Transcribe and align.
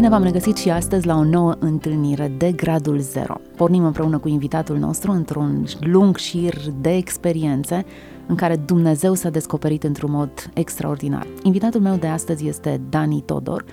Bine 0.00 0.12
v-am 0.12 0.22
regăsit 0.22 0.56
și 0.56 0.70
astăzi 0.70 1.06
la 1.06 1.16
o 1.16 1.24
nouă 1.24 1.56
întâlnire 1.58 2.32
de 2.36 2.52
Gradul 2.52 2.98
Zero. 2.98 3.40
Pornim 3.56 3.84
împreună 3.84 4.18
cu 4.18 4.28
invitatul 4.28 4.76
nostru 4.76 5.10
într-un 5.10 5.66
lung 5.80 6.16
șir 6.16 6.54
de 6.80 6.96
experiențe 6.96 7.84
în 8.26 8.34
care 8.34 8.56
Dumnezeu 8.56 9.14
s-a 9.14 9.30
descoperit 9.30 9.84
într-un 9.84 10.10
mod 10.10 10.30
extraordinar. 10.54 11.26
Invitatul 11.42 11.80
meu 11.80 11.96
de 11.96 12.06
astăzi 12.06 12.48
este 12.48 12.80
Dani 12.88 13.22
Todor, 13.26 13.64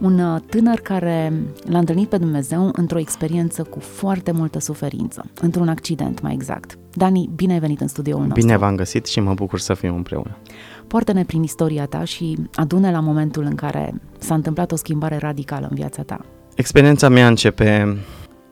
un 0.00 0.18
uh, 0.18 0.40
tânăr 0.46 0.80
care 0.80 1.32
l-a 1.64 1.78
întâlnit 1.78 2.08
pe 2.08 2.18
Dumnezeu 2.18 2.70
într-o 2.72 2.98
experiență 2.98 3.62
cu 3.62 3.78
foarte 3.78 4.32
multă 4.32 4.58
suferință, 4.58 5.24
într-un 5.40 5.68
accident 5.68 6.20
mai 6.20 6.32
exact. 6.32 6.78
Dani, 6.92 7.30
bine 7.34 7.52
ai 7.52 7.58
venit 7.58 7.80
în 7.80 7.88
studioul 7.88 8.22
nostru. 8.22 8.40
Bine 8.40 8.56
v-am 8.56 8.74
găsit 8.74 9.06
și 9.06 9.20
mă 9.20 9.34
bucur 9.34 9.58
să 9.58 9.74
fim 9.74 9.94
împreună. 9.94 10.36
Poartă-ne 10.88 11.24
prin 11.24 11.42
istoria 11.42 11.86
ta 11.86 12.04
și 12.04 12.36
adune 12.54 12.90
la 12.90 13.00
momentul 13.00 13.42
în 13.42 13.54
care 13.54 14.00
s-a 14.18 14.34
întâmplat 14.34 14.72
o 14.72 14.76
schimbare 14.76 15.16
radicală 15.16 15.66
în 15.70 15.76
viața 15.76 16.02
ta. 16.02 16.20
Experiența 16.54 17.08
mea 17.08 17.26
începe 17.26 17.98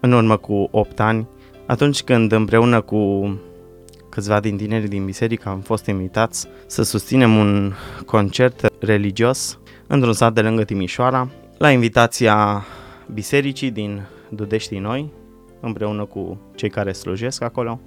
în 0.01 0.13
urmă 0.13 0.37
cu 0.37 0.69
8 0.71 1.01
ani, 1.01 1.27
atunci 1.67 2.03
când 2.03 2.33
împreună 2.33 2.81
cu 2.81 3.31
câțiva 4.09 4.41
din 4.41 4.57
tinerii 4.57 4.89
din 4.89 5.05
biserică 5.05 5.49
am 5.49 5.61
fost 5.61 5.87
invitați 5.87 6.47
să 6.67 6.83
susținem 6.83 7.37
un 7.37 7.73
concert 8.07 8.69
religios 8.81 9.59
într-un 9.87 10.13
sat 10.13 10.33
de 10.33 10.41
lângă 10.41 10.65
Timișoara, 10.65 11.29
la 11.59 11.71
invitația 11.71 12.65
bisericii 13.13 13.71
din 13.71 14.03
Dudeștii 14.29 14.79
Noi, 14.79 15.13
împreună 15.61 16.05
cu 16.05 16.39
cei 16.55 16.71
care 16.71 16.93
slujesc 16.93 17.43
acolo. 17.43 17.81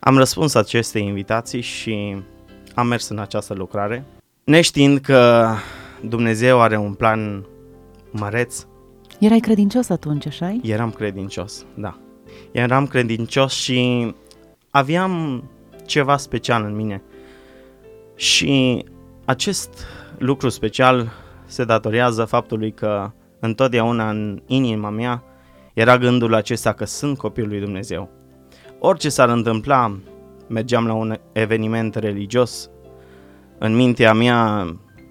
Am 0.00 0.16
răspuns 0.16 0.54
acestei 0.54 1.06
invitații 1.06 1.60
și 1.60 2.22
am 2.78 2.86
mers 2.86 3.08
în 3.08 3.18
această 3.18 3.54
lucrare, 3.54 4.04
neștiind 4.44 4.98
că 4.98 5.50
Dumnezeu 6.00 6.60
are 6.60 6.76
un 6.76 6.94
plan 6.94 7.46
măreț. 8.10 8.66
Erai 9.18 9.38
credincios 9.38 9.88
atunci, 9.88 10.26
așa 10.26 10.56
Eram 10.62 10.90
credincios, 10.90 11.64
da. 11.74 11.98
Eram 12.50 12.86
credincios 12.86 13.52
și 13.52 14.14
aveam 14.70 15.44
ceva 15.86 16.16
special 16.16 16.64
în 16.64 16.76
mine. 16.76 17.02
Și 18.16 18.84
acest 19.24 19.86
lucru 20.18 20.48
special 20.48 21.12
se 21.46 21.64
datorează 21.64 22.24
faptului 22.24 22.72
că 22.72 23.10
întotdeauna 23.40 24.10
în 24.10 24.42
inima 24.46 24.90
mea 24.90 25.22
era 25.74 25.98
gândul 25.98 26.34
acesta 26.34 26.72
că 26.72 26.84
sunt 26.84 27.18
copilul 27.18 27.48
lui 27.48 27.60
Dumnezeu. 27.60 28.10
Orice 28.78 29.08
s-ar 29.08 29.28
întâmpla, 29.28 29.98
mergeam 30.48 30.86
la 30.86 30.92
un 30.92 31.16
eveniment 31.32 31.94
religios, 31.94 32.70
în 33.58 33.74
mintea 33.74 34.12
mea 34.12 34.66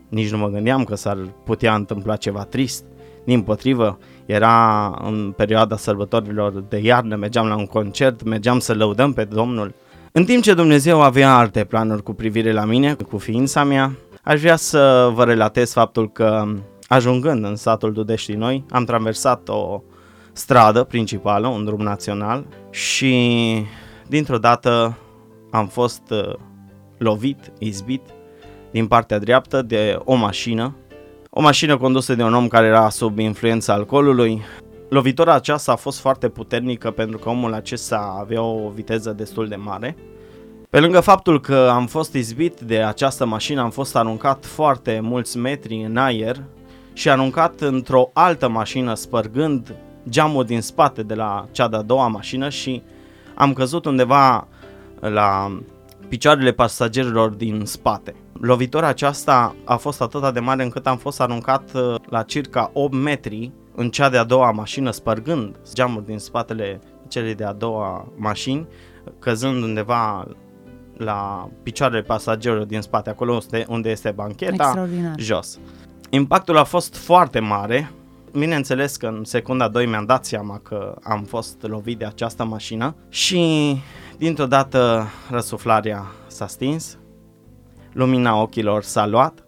nici 0.09 0.31
nu 0.31 0.37
mă 0.37 0.47
gândeam 0.47 0.83
că 0.83 0.95
s-ar 0.95 1.17
putea 1.43 1.75
întâmpla 1.75 2.15
ceva 2.15 2.43
trist. 2.43 2.83
Din 3.25 3.41
potrivă, 3.41 3.97
era 4.25 4.85
în 5.03 5.33
perioada 5.37 5.77
sărbătorilor 5.77 6.63
de 6.69 6.77
iarnă, 6.77 7.15
mergeam 7.15 7.47
la 7.47 7.55
un 7.55 7.65
concert, 7.65 8.23
mergeam 8.23 8.59
să 8.59 8.73
lăudăm 8.73 9.13
pe 9.13 9.23
Domnul. 9.23 9.73
În 10.11 10.25
timp 10.25 10.43
ce 10.43 10.53
Dumnezeu 10.53 11.01
avea 11.01 11.37
alte 11.37 11.63
planuri 11.63 12.03
cu 12.03 12.13
privire 12.13 12.51
la 12.51 12.65
mine, 12.65 12.93
cu 13.09 13.17
ființa 13.17 13.63
mea, 13.63 13.91
aș 14.23 14.39
vrea 14.39 14.55
să 14.55 15.11
vă 15.13 15.23
relatez 15.23 15.71
faptul 15.71 16.11
că 16.11 16.45
ajungând 16.87 17.45
în 17.45 17.55
satul 17.55 17.93
Dudeștii 17.93 18.35
Noi, 18.35 18.65
am 18.69 18.83
traversat 18.83 19.49
o 19.49 19.81
stradă 20.33 20.83
principală, 20.83 21.47
un 21.47 21.65
drum 21.65 21.81
național 21.81 22.45
și 22.69 23.15
dintr-o 24.07 24.37
dată 24.37 24.97
am 25.51 25.67
fost 25.67 26.01
uh, 26.09 26.33
lovit, 26.97 27.51
izbit 27.59 28.01
din 28.77 28.87
partea 28.87 29.19
dreaptă 29.19 29.61
de 29.61 29.99
o 30.03 30.15
mașină, 30.15 30.75
o 31.29 31.41
mașină 31.41 31.77
condusă 31.77 32.15
de 32.15 32.23
un 32.23 32.33
om 32.33 32.47
care 32.47 32.67
era 32.67 32.89
sub 32.89 33.19
influența 33.19 33.73
alcoolului. 33.73 34.41
Lovitura 34.89 35.33
aceasta 35.33 35.71
a 35.71 35.75
fost 35.75 35.99
foarte 35.99 36.29
puternică 36.29 36.91
pentru 36.91 37.17
că 37.17 37.29
omul 37.29 37.53
acesta 37.53 38.17
avea 38.19 38.41
o 38.41 38.69
viteză 38.69 39.11
destul 39.11 39.47
de 39.47 39.55
mare. 39.55 39.97
Pe 40.69 40.79
lângă 40.79 40.99
faptul 40.99 41.41
că 41.41 41.71
am 41.73 41.85
fost 41.85 42.13
izbit 42.13 42.59
de 42.59 42.77
această 42.77 43.25
mașină, 43.25 43.61
am 43.61 43.69
fost 43.69 43.95
aruncat 43.95 44.45
foarte 44.45 44.99
mulți 45.01 45.37
metri 45.37 45.83
în 45.83 45.97
aer 45.97 46.43
și 46.93 47.09
aruncat 47.09 47.61
într-o 47.61 48.09
altă 48.13 48.49
mașină 48.49 48.93
spărgând 48.93 49.75
geamul 50.09 50.43
din 50.43 50.61
spate 50.61 51.03
de 51.03 51.13
la 51.13 51.45
cea 51.51 51.67
de-a 51.67 51.81
doua 51.81 52.07
mașină 52.07 52.49
și 52.49 52.81
am 53.35 53.53
căzut 53.53 53.85
undeva 53.85 54.47
la 54.99 55.59
picioarele 56.07 56.51
pasagerilor 56.51 57.29
din 57.29 57.61
spate. 57.65 58.15
Lovitura 58.41 58.87
aceasta 58.87 59.55
a 59.65 59.75
fost 59.75 60.01
atât 60.01 60.33
de 60.33 60.39
mare 60.39 60.63
încât 60.63 60.87
am 60.87 60.97
fost 60.97 61.21
aruncat 61.21 61.71
uh, 61.73 61.95
la 62.09 62.23
circa 62.23 62.69
8 62.73 62.93
metri 62.93 63.51
în 63.75 63.89
cea 63.89 64.09
de-a 64.09 64.23
doua 64.23 64.51
mașină, 64.51 64.91
spărgând 64.91 65.55
geamul 65.73 66.03
din 66.05 66.17
spatele 66.17 66.79
celei 67.07 67.35
de-a 67.35 67.53
doua 67.53 68.07
mașini, 68.15 68.67
căzând 69.19 69.63
undeva 69.63 70.27
la 70.97 71.49
picioarele 71.63 72.01
pasagerilor 72.01 72.65
din 72.65 72.81
spate, 72.81 73.09
acolo 73.09 73.39
unde 73.67 73.89
este 73.89 74.11
bancheta, 74.11 74.87
jos. 75.17 75.59
Impactul 76.09 76.57
a 76.57 76.63
fost 76.63 76.95
foarte 76.95 77.39
mare, 77.39 77.91
bineînțeles 78.31 78.95
că 78.95 79.07
în 79.07 79.23
secunda 79.23 79.67
2 79.67 79.85
mi-am 79.85 80.05
dat 80.05 80.25
seama 80.25 80.59
că 80.63 80.95
am 81.03 81.23
fost 81.23 81.55
lovit 81.61 81.97
de 81.97 82.05
această 82.05 82.45
mașină 82.45 82.95
și 83.09 83.75
dintr-o 84.17 84.45
dată 84.45 85.07
răsuflarea 85.29 86.05
s-a 86.27 86.47
stins, 86.47 86.97
lumina 87.93 88.41
ochilor 88.41 88.83
s-a 88.83 89.07
luat 89.07 89.45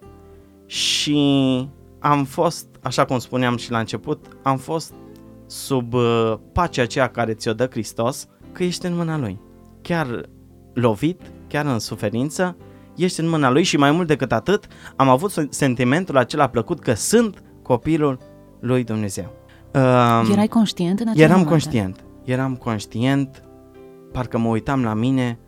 și 0.66 1.20
am 2.00 2.24
fost, 2.24 2.68
așa 2.82 3.06
cum 3.06 3.20
spuneam 3.20 3.58
și 3.58 3.72
la 3.72 3.80
început, 3.80 4.26
am 4.44 4.58
fost 4.58 4.94
sub 5.48 5.94
uh, 5.94 6.34
pacea 6.54 6.82
aceea 6.82 7.08
care 7.08 7.34
ți-o 7.34 7.54
dă 7.54 7.68
Hristos, 7.72 8.28
că 8.52 8.64
ești 8.64 8.86
în 8.86 8.96
mâna 8.96 9.18
Lui. 9.18 9.40
Chiar 9.82 10.30
lovit, 10.74 11.22
chiar 11.48 11.66
în 11.66 11.80
suferință, 11.80 12.58
ești 12.96 13.20
în 13.20 13.30
mâna 13.30 13.50
Lui 13.50 13.64
și 13.64 13.78
mai 13.78 13.92
mult 13.92 14.08
decât 14.08 14.32
atât, 14.32 14.68
am 14.96 15.10
avut 15.10 15.48
sentimentul 15.50 16.18
acela 16.18 16.48
plăcut 16.48 16.80
că 16.80 16.94
sunt 16.94 17.44
copilul 17.62 18.20
lui 18.60 18.84
Dumnezeu. 18.84 19.32
Uh, 19.74 20.30
Erai 20.32 20.48
conștient 20.48 21.00
în 21.00 21.08
acel 21.08 21.22
Eram 21.22 21.32
moment? 21.32 21.50
conștient, 21.50 22.04
eram 22.24 22.56
conștient, 22.56 23.44
parcă 24.12 24.38
mă 24.38 24.48
uitam 24.48 24.84
la 24.84 24.94
mine, 24.94 25.40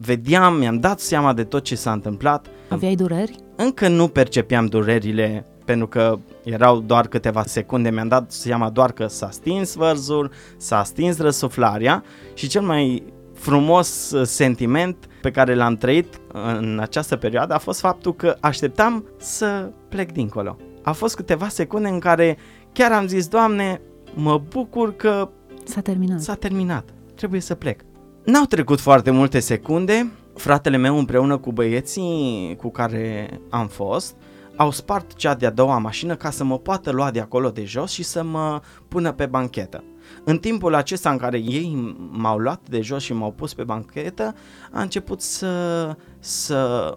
vedeam, 0.00 0.54
mi-am 0.54 0.80
dat 0.80 1.00
seama 1.00 1.32
de 1.32 1.44
tot 1.44 1.62
ce 1.62 1.74
s-a 1.74 1.92
întâmplat. 1.92 2.46
Aveai 2.68 2.94
dureri? 2.94 3.36
Încă 3.56 3.88
nu 3.88 4.08
percepeam 4.08 4.66
durerile 4.66 5.44
pentru 5.64 5.86
că 5.86 6.18
erau 6.44 6.80
doar 6.80 7.06
câteva 7.06 7.42
secunde, 7.42 7.90
mi-am 7.90 8.08
dat 8.08 8.32
seama 8.32 8.70
doar 8.70 8.92
că 8.92 9.06
s-a 9.06 9.30
stins 9.30 9.74
vărzul, 9.74 10.30
s-a 10.56 10.84
stins 10.84 11.18
răsuflarea 11.18 12.04
și 12.34 12.48
cel 12.48 12.62
mai 12.62 13.02
frumos 13.34 14.10
uh, 14.10 14.26
sentiment 14.26 14.96
pe 15.22 15.30
care 15.30 15.54
l-am 15.54 15.76
trăit 15.76 16.20
în 16.58 16.78
această 16.80 17.16
perioadă 17.16 17.54
a 17.54 17.58
fost 17.58 17.80
faptul 17.80 18.14
că 18.14 18.36
așteptam 18.40 19.04
să 19.18 19.70
plec 19.88 20.12
dincolo. 20.12 20.56
A 20.82 20.92
fost 20.92 21.16
câteva 21.16 21.48
secunde 21.48 21.88
în 21.88 21.98
care 21.98 22.38
chiar 22.72 22.92
am 22.92 23.06
zis, 23.06 23.28
Doamne, 23.28 23.80
mă 24.14 24.42
bucur 24.48 24.96
că 24.96 25.30
s-a 25.64 25.80
terminat. 25.80 26.20
S-a 26.20 26.34
terminat. 26.34 26.88
Trebuie 27.14 27.40
să 27.40 27.54
plec. 27.54 27.80
N-au 28.24 28.44
trecut 28.44 28.80
foarte 28.80 29.10
multe 29.10 29.38
secunde, 29.38 30.12
fratele 30.34 30.76
meu 30.76 30.98
împreună 30.98 31.36
cu 31.38 31.52
băieții 31.52 32.56
cu 32.58 32.70
care 32.70 33.40
am 33.50 33.66
fost, 33.66 34.14
au 34.56 34.70
spart 34.70 35.14
cea 35.14 35.34
de-a 35.34 35.50
doua 35.50 35.78
mașină 35.78 36.16
ca 36.16 36.30
să 36.30 36.44
mă 36.44 36.58
poată 36.58 36.90
lua 36.90 37.10
de 37.10 37.20
acolo 37.20 37.50
de 37.50 37.64
jos 37.64 37.90
și 37.90 38.02
să 38.02 38.22
mă 38.22 38.60
pună 38.88 39.12
pe 39.12 39.26
banchetă. 39.26 39.84
În 40.24 40.38
timpul 40.38 40.74
acesta 40.74 41.10
în 41.10 41.16
care 41.16 41.38
ei 41.38 41.94
m-au 42.10 42.38
luat 42.38 42.60
de 42.68 42.80
jos 42.80 43.02
și 43.02 43.12
m-au 43.12 43.32
pus 43.32 43.54
pe 43.54 43.64
banchetă, 43.64 44.34
a 44.72 44.80
început 44.80 45.20
să, 45.20 45.96
să 46.18 46.90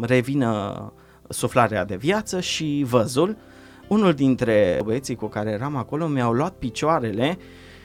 revină 0.00 0.92
suflarea 1.28 1.84
de 1.84 1.96
viață 1.96 2.40
și 2.40 2.84
văzul. 2.88 3.36
Unul 3.88 4.12
dintre 4.12 4.80
băieții 4.84 5.14
cu 5.14 5.26
care 5.26 5.50
eram 5.50 5.76
acolo 5.76 6.06
mi-au 6.06 6.32
luat 6.32 6.52
picioarele 6.52 7.38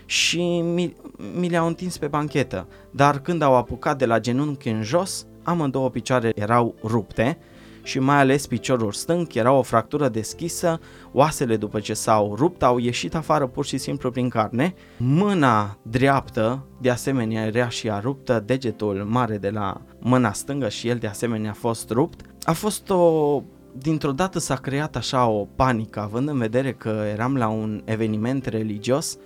și 0.10 0.62
mi, 0.62 0.96
mi 1.34 1.50
le-au 1.50 1.68
întins 1.68 1.98
pe 1.98 2.08
banchetă, 2.08 2.68
dar 2.92 3.20
când 3.20 3.42
au 3.42 3.56
apucat 3.56 3.98
de 3.98 4.06
la 4.06 4.20
genunchi 4.20 4.70
în 4.70 4.84
jos, 4.84 5.26
amândouă 5.44 5.90
picioare 5.90 6.32
erau 6.36 6.76
rupte 6.84 7.38
și 7.84 8.00
mai 8.00 8.18
ales 8.18 8.48
piciorul 8.48 8.92
stâng 8.92 9.36
era 9.36 9.52
o 9.52 9.62
fractură 9.62 10.10
deschisă, 10.10 10.80
oasele 11.12 11.58
după 11.58 11.80
ce 11.80 11.94
s-au 11.94 12.36
rupt 12.36 12.64
au 12.64 12.78
ieșit 12.78 13.16
afară 13.16 13.48
pur 13.48 13.66
și 13.66 13.78
simplu 13.78 14.12
prin 14.12 14.30
carne, 14.30 14.74
mâna 14.98 15.78
dreaptă 15.82 16.66
de 16.82 16.90
asemenea 16.90 17.46
era 17.46 17.70
și 17.70 17.90
a 17.90 18.00
ruptă, 18.00 18.44
degetul 18.46 19.06
mare 19.10 19.38
de 19.38 19.50
la 19.50 19.82
mâna 20.00 20.34
stângă 20.34 20.70
și 20.70 20.88
el 20.88 20.98
de 20.98 21.08
asemenea 21.08 21.50
a 21.50 21.54
fost 21.54 21.90
rupt. 21.90 22.22
A 22.44 22.54
fost 22.54 22.90
o 22.90 23.42
dintr-o 23.78 24.12
dată 24.12 24.40
s-a 24.40 24.56
creat 24.56 24.96
așa 24.96 25.28
o 25.28 25.48
panică, 25.56 26.00
având 26.00 26.30
în 26.30 26.38
vedere 26.38 26.74
că 26.74 27.04
eram 27.12 27.36
la 27.36 27.48
un 27.48 27.82
eveniment 27.86 28.46
religios 28.46 29.18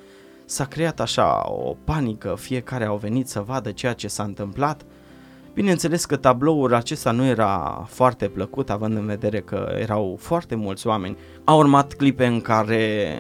s-a 0.46 0.66
creat 0.66 1.00
așa 1.00 1.44
o 1.52 1.76
panică, 1.84 2.36
fiecare 2.40 2.86
au 2.86 2.98
venit 2.98 3.28
să 3.28 3.40
vadă 3.40 3.72
ceea 3.72 3.94
ce 3.94 4.08
s-a 4.08 4.24
întâmplat. 4.24 4.86
Bineînțeles 5.54 6.06
că 6.06 6.16
tabloul 6.16 6.74
acesta 6.74 7.12
nu 7.12 7.26
era 7.26 7.86
foarte 7.88 8.28
plăcut, 8.28 8.70
având 8.70 8.98
în 8.98 9.06
vedere 9.06 9.40
că 9.40 9.76
erau 9.80 10.18
foarte 10.20 10.56
mulți 10.56 10.88
oameni. 10.88 11.18
Au 11.44 11.58
urmat 11.58 11.94
clipe 11.94 12.26
în 12.26 12.42
care 12.42 13.16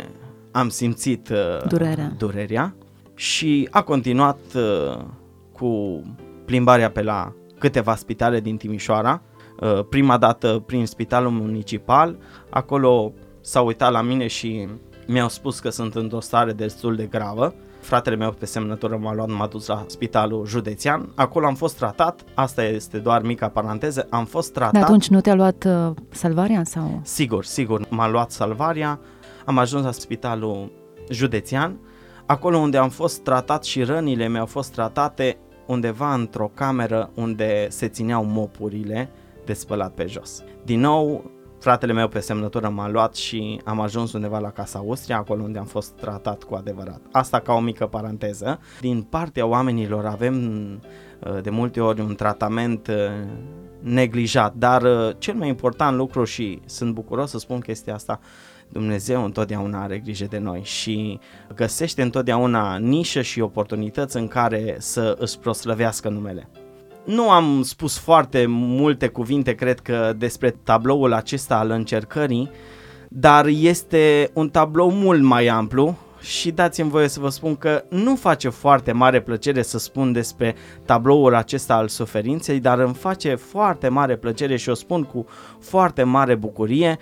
am 0.52 0.70
simțit 0.70 1.30
uh, 1.30 1.68
Durerea. 1.68 2.14
durerea 2.18 2.76
și 3.16 3.68
a 3.72 3.82
continuat 3.82 4.40
uh, 4.56 5.04
cu 5.52 6.02
plimbarea 6.46 6.92
pe 6.92 7.02
la 7.02 7.34
câteva 7.60 7.96
spitale 7.96 8.40
din 8.40 8.58
Timișoara. 8.58 9.22
Uh, 9.62 9.86
prima 9.90 10.18
dată 10.18 10.64
prin 10.66 10.86
spitalul 10.86 11.32
municipal, 11.32 12.18
acolo 12.50 13.14
s-au 13.42 13.66
uitat 13.66 13.92
la 13.92 14.02
mine 14.02 14.28
și 14.28 14.68
mi-au 15.12 15.30
spus 15.30 15.60
că 15.60 15.70
sunt 15.70 15.96
într-o 15.96 16.20
stare 16.20 16.52
destul 16.52 16.96
de 16.96 17.06
gravă. 17.06 17.54
Fratele 17.80 18.16
meu 18.16 18.32
pe 18.32 18.46
semnătură 18.46 18.98
m-a 18.98 19.14
luat, 19.14 19.30
m-a 19.30 19.48
dus 19.48 19.68
la 19.68 19.84
spitalul 19.88 20.46
județean. 20.46 21.12
Acolo 21.16 21.46
am 21.46 21.56
fost 21.56 21.78
tratat, 21.78 22.22
asta 22.34 22.64
este 22.64 22.98
doar 22.98 23.22
mica 23.22 23.48
paranteză, 23.48 24.08
am 24.10 24.26
fost 24.26 24.54
tratat. 24.54 24.74
De 24.74 24.80
atunci 24.80 25.08
nu 25.08 25.22
te-a 25.22 25.36
luat 25.36 25.64
uh, 25.68 25.92
salvarea 26.10 26.64
sau? 26.64 27.00
Sigur, 27.04 27.46
sigur, 27.46 27.86
m-a 27.90 28.10
luat 28.10 28.32
salvarea, 28.32 29.00
am 29.46 29.58
ajuns 29.58 29.84
la 29.84 29.92
spitalul 29.92 30.72
județean, 31.10 31.80
acolo 32.26 32.58
unde 32.58 32.78
am 32.78 32.90
fost 32.90 33.22
tratat 33.22 33.64
și 33.64 33.84
rănile 33.84 34.28
mi-au 34.28 34.46
fost 34.46 34.72
tratate 34.72 35.38
undeva 35.68 36.14
într-o 36.14 36.52
cameră 36.54 37.10
unde 37.16 37.68
se 37.70 37.88
țineau 37.88 38.24
mopurile 38.24 39.10
de 39.46 39.54
spălat 39.54 39.92
pe 39.94 40.06
jos. 40.06 40.44
Din 40.64 40.80
nou, 40.80 41.32
fratele 41.62 41.94
meu 41.94 42.08
pe 42.08 42.20
semnătură 42.20 42.70
m-a 42.70 42.90
luat 42.90 43.16
și 43.16 43.62
am 43.66 43.80
ajuns 43.80 44.14
undeva 44.14 44.40
la 44.40 44.52
Casa 44.52 44.80
Austria, 44.80 45.18
acolo 45.18 45.44
unde 45.44 45.60
am 45.60 45.66
fost 45.66 45.92
tratat 45.92 46.44
cu 46.44 46.56
adevărat. 46.56 47.02
Asta 47.12 47.40
ca 47.40 47.54
o 47.54 47.60
mică 47.60 47.86
paranteză. 47.86 48.60
Din 48.80 49.02
partea 49.02 49.46
oamenilor 49.46 50.06
avem 50.06 50.36
uh, 51.20 51.42
de 51.42 51.50
multe 51.50 51.82
ori 51.82 52.02
un 52.02 52.16
tratament 52.16 52.88
uh, 52.88 52.96
neglijat, 53.80 54.54
dar 54.56 54.82
uh, 54.82 55.16
cel 55.18 55.34
mai 55.34 55.48
important 55.48 55.98
lucru 55.98 56.24
și 56.24 56.60
sunt 56.66 56.94
bucuros 56.94 57.30
să 57.30 57.38
spun 57.38 57.60
chestia 57.60 57.94
asta, 57.94 58.20
Dumnezeu 58.70 59.24
întotdeauna 59.24 59.84
are 59.84 60.00
grijă 60.00 60.26
de 60.30 60.38
noi 60.38 60.62
și 60.64 61.20
găsește 61.56 62.02
întotdeauna 62.02 62.78
nișă 62.78 63.22
și 63.22 63.40
oportunități 63.42 64.18
în 64.18 64.28
care 64.28 64.76
să 64.80 65.16
își 65.20 65.38
proslăvească 65.40 66.10
numele. 66.10 66.48
Nu 67.06 67.30
am 67.30 67.62
spus 67.62 67.98
foarte 67.98 68.46
multe 68.48 69.08
cuvinte, 69.08 69.54
cred 69.54 69.80
că, 69.80 70.14
despre 70.18 70.50
tabloul 70.64 71.14
acesta 71.14 71.58
al 71.58 71.70
încercării, 71.70 72.50
dar 73.10 73.46
este 73.46 74.30
un 74.34 74.50
tablou 74.50 74.92
mult 74.92 75.22
mai 75.22 75.48
amplu 75.48 75.98
și 76.20 76.52
dați-mi 76.52 76.90
voie 76.90 77.08
să 77.08 77.20
vă 77.20 77.30
spun 77.30 77.56
că 77.56 77.84
nu 77.90 78.16
face 78.16 78.50
foarte 78.50 78.92
mare 78.92 79.22
plăcere 79.22 79.62
să 79.62 79.78
spun 79.78 80.12
despre 80.12 80.56
tabloul 80.86 81.36
acesta 81.36 81.76
al 81.76 81.88
suferinței, 81.88 82.60
dar 82.60 82.80
îmi 82.80 82.94
face 82.94 83.36
foarte 83.36 83.88
mare 83.88 84.16
plăcere 84.16 84.56
și 84.56 84.70
o 84.70 84.74
spun 84.74 85.04
cu 85.04 85.26
foarte 85.60 86.04
mare 86.04 86.36
bucurie 86.36 86.98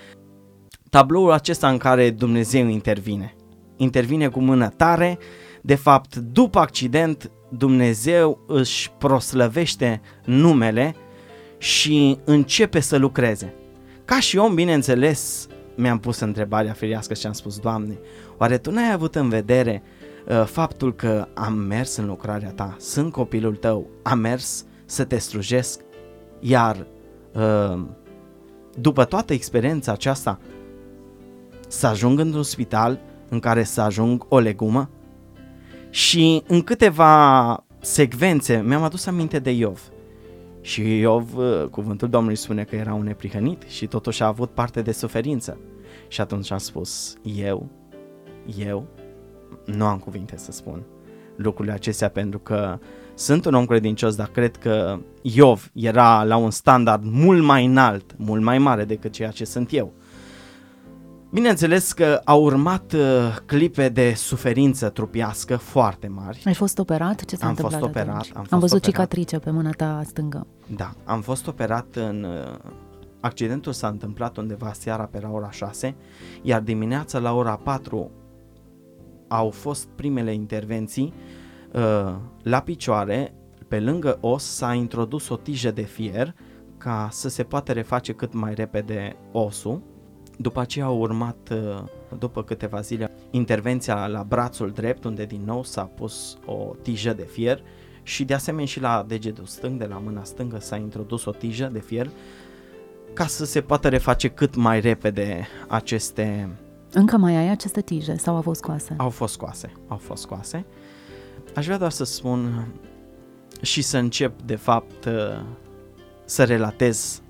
tabloul 0.89 1.31
acesta 1.31 1.69
în 1.69 1.77
care 1.77 2.09
Dumnezeu 2.09 2.67
intervine. 2.67 3.35
Intervine 3.75 4.27
cu 4.27 4.39
mână 4.39 4.67
tare, 4.67 5.17
de 5.61 5.75
fapt, 5.75 6.15
după 6.15 6.59
accident, 6.59 7.31
Dumnezeu 7.49 8.39
își 8.47 8.91
proslăvește 8.97 10.01
numele 10.25 10.95
și 11.57 12.19
începe 12.23 12.79
să 12.79 12.97
lucreze. 12.97 13.53
Ca 14.05 14.19
și 14.19 14.37
om, 14.37 14.55
bineînțeles, 14.55 15.47
mi-am 15.75 15.99
pus 15.99 16.19
întrebarea 16.19 16.73
firiască 16.73 17.13
și 17.13 17.25
am 17.25 17.33
spus, 17.33 17.59
Doamne, 17.59 17.99
oare 18.37 18.57
Tu 18.57 18.71
n-ai 18.71 18.91
avut 18.91 19.15
în 19.15 19.29
vedere 19.29 19.83
uh, 20.27 20.43
faptul 20.45 20.95
că 20.95 21.27
am 21.33 21.53
mers 21.53 21.95
în 21.95 22.05
lucrarea 22.05 22.51
Ta, 22.51 22.75
sunt 22.79 23.11
copilul 23.11 23.55
Tău, 23.55 23.89
am 24.03 24.19
mers 24.19 24.65
să 24.85 25.03
Te 25.03 25.17
strujesc, 25.17 25.79
iar 26.39 26.87
uh, 27.33 27.81
după 28.77 29.03
toată 29.05 29.33
experiența 29.33 29.91
aceasta, 29.91 30.39
să 31.67 31.87
ajung 31.87 32.19
într-un 32.19 32.43
spital 32.43 32.99
în 33.29 33.39
care 33.39 33.63
să 33.63 33.81
ajung 33.81 34.25
o 34.29 34.39
legumă 34.39 34.89
și 35.89 36.43
în 36.47 36.61
câteva 36.61 37.63
secvențe 37.79 38.61
mi-am 38.65 38.83
adus 38.83 39.05
aminte 39.05 39.39
de 39.39 39.51
Iov. 39.51 39.81
Și 40.61 40.97
Iov, 40.97 41.37
uh, 41.37 41.65
cuvântul 41.71 42.09
Domnului 42.09 42.37
spune 42.37 42.63
că 42.63 42.75
era 42.75 42.93
un 42.93 43.03
neprihănit 43.03 43.61
și 43.67 43.87
totuși 43.87 44.23
a 44.23 44.27
avut 44.27 44.49
parte 44.49 44.81
de 44.81 44.91
suferință. 44.91 45.57
Și 46.07 46.21
atunci 46.21 46.51
am 46.51 46.57
spus, 46.57 47.15
eu, 47.23 47.69
eu, 48.57 48.87
nu 49.65 49.85
am 49.85 49.97
cuvinte 49.97 50.37
să 50.37 50.51
spun 50.51 50.83
lucrurile 51.41 51.73
acestea 51.73 52.09
pentru 52.09 52.39
că 52.39 52.79
sunt 53.13 53.45
un 53.45 53.53
om 53.53 53.65
credincios, 53.65 54.15
dar 54.15 54.27
cred 54.27 54.55
că 54.55 54.99
Iov 55.21 55.69
era 55.73 56.23
la 56.23 56.35
un 56.35 56.51
standard 56.51 57.03
mult 57.03 57.43
mai 57.43 57.65
înalt, 57.65 58.15
mult 58.17 58.41
mai 58.41 58.57
mare 58.57 58.83
decât 58.85 59.11
ceea 59.11 59.31
ce 59.31 59.45
sunt 59.45 59.73
eu. 59.73 59.93
Bineînțeles 61.31 61.91
că 61.91 62.21
au 62.25 62.43
urmat 62.43 62.93
uh, 62.93 63.35
clipe 63.45 63.89
de 63.89 64.13
suferință 64.15 64.89
trupiască 64.89 65.57
foarte 65.57 66.07
mari. 66.07 66.41
Ai 66.45 66.53
fost 66.53 66.79
operat? 66.79 67.25
Ce 67.25 67.35
s-a 67.35 67.43
Am 67.45 67.49
întâmplat 67.49 67.79
fost 67.79 67.89
operat, 67.91 68.15
atunci? 68.15 68.31
am 68.35 68.39
fost 68.41 68.53
am 68.53 68.59
văzut 68.59 68.77
operat. 68.77 68.93
cicatrice 68.95 69.37
pe 69.39 69.49
mâna 69.51 69.69
ta 69.71 70.01
stângă. 70.05 70.47
Da, 70.75 70.91
am 71.05 71.21
fost 71.21 71.47
operat 71.47 71.95
în... 71.95 72.23
uh, 72.23 72.57
Accidentul 73.21 73.71
s-a 73.73 73.87
întâmplat 73.87 74.37
undeva 74.37 74.71
seara 74.73 75.03
pe 75.03 75.19
la 75.21 75.29
ora 75.31 75.51
6, 75.51 75.95
iar 76.41 76.61
dimineața 76.61 77.19
la 77.19 77.33
ora 77.33 77.55
4 77.55 78.11
au 79.27 79.49
fost 79.49 79.87
primele 79.95 80.33
intervenții. 80.33 81.13
uh, 81.73 82.13
La 82.43 82.59
picioare, 82.59 83.33
pe 83.67 83.79
lângă 83.79 84.17
os, 84.21 84.43
s-a 84.43 84.73
introdus 84.73 85.29
o 85.29 85.35
tijă 85.35 85.71
de 85.71 85.81
fier 85.81 86.35
ca 86.77 87.07
să 87.11 87.29
se 87.29 87.43
poată 87.43 87.71
reface 87.71 88.13
cât 88.13 88.33
mai 88.33 88.53
repede 88.53 89.15
osul. 89.31 89.81
După 90.41 90.59
aceea 90.59 90.85
a 90.85 90.89
urmat, 90.89 91.49
uh, 91.51 91.83
după 92.19 92.43
câteva 92.43 92.79
zile, 92.79 93.11
intervenția 93.29 94.07
la 94.07 94.23
brațul 94.23 94.71
drept, 94.71 95.03
unde 95.03 95.25
din 95.25 95.41
nou 95.45 95.63
s-a 95.63 95.83
pus 95.83 96.37
o 96.45 96.75
tijă 96.81 97.13
de 97.13 97.27
fier 97.31 97.61
și 98.03 98.25
de 98.25 98.33
asemenea 98.33 98.65
și 98.65 98.79
la 98.79 99.05
degetul 99.07 99.45
stâng, 99.45 99.79
de 99.79 99.85
la 99.85 99.97
mâna 99.97 100.23
stângă 100.23 100.59
s-a 100.59 100.75
introdus 100.75 101.25
o 101.25 101.31
tijă 101.31 101.69
de 101.73 101.79
fier 101.79 102.09
ca 103.13 103.27
să 103.27 103.45
se 103.45 103.61
poată 103.61 103.89
reface 103.89 104.27
cât 104.27 104.55
mai 104.55 104.79
repede 104.79 105.47
aceste... 105.67 106.49
Încă 106.91 107.17
mai 107.17 107.35
ai 107.35 107.49
aceste 107.49 107.81
tije 107.81 108.17
sau 108.17 108.35
au 108.35 108.41
fost 108.41 108.59
scoase? 108.59 108.93
Au 108.97 109.09
fost 109.09 109.33
scoase, 109.33 109.71
au 109.87 109.97
fost 109.97 110.21
scoase. 110.21 110.65
Aș 111.55 111.65
vrea 111.65 111.77
doar 111.77 111.91
să 111.91 112.03
spun 112.03 112.67
și 113.61 113.81
să 113.81 113.97
încep, 113.97 114.41
de 114.41 114.55
fapt, 114.55 115.05
uh, 115.05 115.41
să 116.25 116.43
relatez 116.43 117.21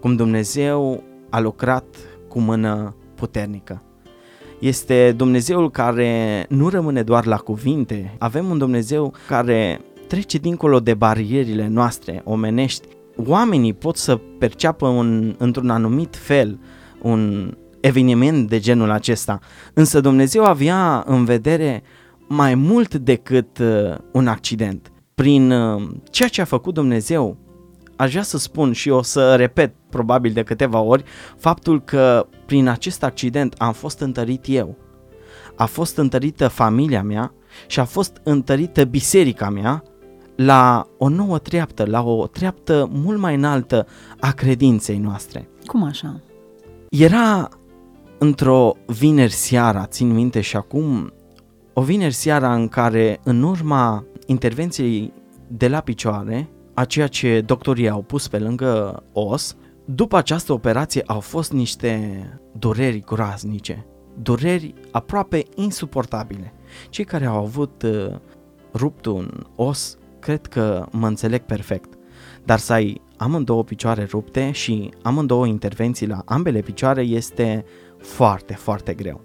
cum 0.00 0.16
Dumnezeu 0.16 1.02
a 1.30 1.40
lucrat 1.40 1.84
cu 2.34 2.40
mână 2.40 2.94
puternică. 3.14 3.82
Este 4.60 5.12
Dumnezeul 5.16 5.70
care 5.70 6.46
nu 6.48 6.68
rămâne 6.68 7.02
doar 7.02 7.26
la 7.26 7.36
cuvinte. 7.36 8.14
Avem 8.18 8.50
un 8.50 8.58
Dumnezeu 8.58 9.14
care 9.28 9.80
trece 10.08 10.38
dincolo 10.38 10.80
de 10.80 10.94
barierile 10.94 11.68
noastre 11.68 12.20
omenești. 12.24 12.86
Oamenii 13.16 13.72
pot 13.72 13.96
să 13.96 14.20
perceapă 14.38 14.86
un, 14.86 15.34
într-un 15.38 15.70
anumit 15.70 16.16
fel 16.16 16.58
un 17.02 17.52
eveniment 17.80 18.48
de 18.48 18.58
genul 18.58 18.90
acesta, 18.90 19.38
însă 19.74 20.00
Dumnezeu 20.00 20.44
avea 20.44 21.04
în 21.06 21.24
vedere 21.24 21.82
mai 22.28 22.54
mult 22.54 22.94
decât 22.94 23.58
uh, 23.58 23.96
un 24.12 24.26
accident. 24.26 24.92
Prin 25.14 25.50
uh, 25.50 25.82
ceea 26.10 26.28
ce 26.28 26.40
a 26.40 26.44
făcut 26.44 26.74
Dumnezeu, 26.74 27.36
aș 27.96 28.10
vrea 28.10 28.22
să 28.22 28.38
spun 28.38 28.72
și 28.72 28.90
o 28.90 29.02
să 29.02 29.34
repet 29.34 29.74
probabil 29.90 30.32
de 30.32 30.42
câteva 30.42 30.80
ori 30.80 31.04
faptul 31.38 31.82
că 31.82 32.26
prin 32.46 32.68
acest 32.68 33.02
accident 33.02 33.54
am 33.58 33.72
fost 33.72 34.00
întărit 34.00 34.44
eu. 34.48 34.76
A 35.56 35.64
fost 35.64 35.96
întărită 35.96 36.48
familia 36.48 37.02
mea 37.02 37.32
și 37.66 37.80
a 37.80 37.84
fost 37.84 38.20
întărită 38.22 38.84
biserica 38.84 39.50
mea 39.50 39.82
la 40.36 40.86
o 40.98 41.08
nouă 41.08 41.38
treaptă, 41.38 41.84
la 41.86 42.02
o 42.02 42.26
treaptă 42.26 42.88
mult 42.92 43.18
mai 43.18 43.34
înaltă 43.34 43.86
a 44.20 44.30
credinței 44.30 44.98
noastre. 44.98 45.48
Cum 45.66 45.84
așa? 45.84 46.20
Era 46.88 47.48
într-o 48.18 48.76
vineri 48.86 49.32
seara, 49.32 49.86
țin 49.86 50.12
minte 50.12 50.40
și 50.40 50.56
acum, 50.56 51.12
o 51.72 51.82
vineri 51.82 52.14
seara 52.14 52.54
în 52.54 52.68
care 52.68 53.20
în 53.24 53.42
urma 53.42 54.04
intervenției 54.26 55.12
de 55.48 55.68
la 55.68 55.80
picioare, 55.80 56.48
a 56.74 56.84
ceea 56.84 57.06
ce 57.06 57.40
doctorii 57.40 57.88
au 57.88 58.02
pus 58.02 58.28
pe 58.28 58.38
lângă 58.38 59.02
os, 59.12 59.56
după 59.84 60.16
această 60.16 60.52
operație 60.52 61.02
au 61.06 61.20
fost 61.20 61.52
niște 61.52 62.22
dureri 62.58 63.00
groaznice, 63.00 63.86
dureri 64.22 64.74
aproape 64.90 65.42
insuportabile. 65.54 66.52
Cei 66.88 67.04
care 67.04 67.24
au 67.24 67.36
avut 67.42 67.82
uh, 67.82 68.16
rupt 68.74 69.06
un 69.06 69.46
os, 69.56 69.96
cred 70.18 70.46
că 70.46 70.86
mă 70.90 71.06
înțeleg 71.06 71.40
perfect. 71.40 71.94
Dar 72.44 72.58
să 72.58 72.72
ai 72.72 73.00
amândouă 73.16 73.64
picioare 73.64 74.06
rupte 74.10 74.50
și 74.50 74.90
amândouă 75.02 75.46
intervenții 75.46 76.06
la 76.06 76.22
ambele 76.24 76.60
picioare 76.60 77.02
este 77.02 77.64
foarte, 77.98 78.54
foarte 78.54 78.94
greu. 78.94 79.20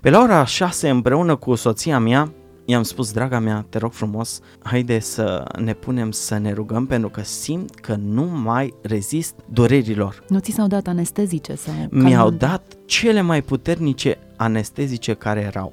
Pe 0.00 0.10
la 0.10 0.20
ora 0.20 0.44
6 0.44 0.88
împreună 0.88 1.36
cu 1.36 1.54
soția 1.54 1.98
mea 1.98 2.32
i-am 2.64 2.82
spus, 2.82 3.12
draga 3.12 3.38
mea, 3.38 3.66
te 3.68 3.78
rog 3.78 3.92
frumos, 3.92 4.40
haide 4.62 4.98
să 4.98 5.44
ne 5.58 5.74
punem 5.74 6.10
să 6.10 6.38
ne 6.38 6.52
rugăm 6.52 6.86
pentru 6.86 7.08
că 7.08 7.22
simt 7.22 7.74
că 7.74 7.94
nu 7.94 8.22
mai 8.24 8.74
rezist 8.82 9.34
durerilor. 9.52 10.24
Nu 10.28 10.38
ți 10.38 10.50
s-au 10.52 10.66
dat 10.66 10.86
anestezice 10.86 11.54
sau 11.54 11.74
Mi-au 11.90 12.30
dat 12.30 12.62
cele 12.86 13.20
mai 13.20 13.42
puternice 13.42 14.18
anestezice 14.36 15.14
care 15.14 15.40
erau 15.40 15.72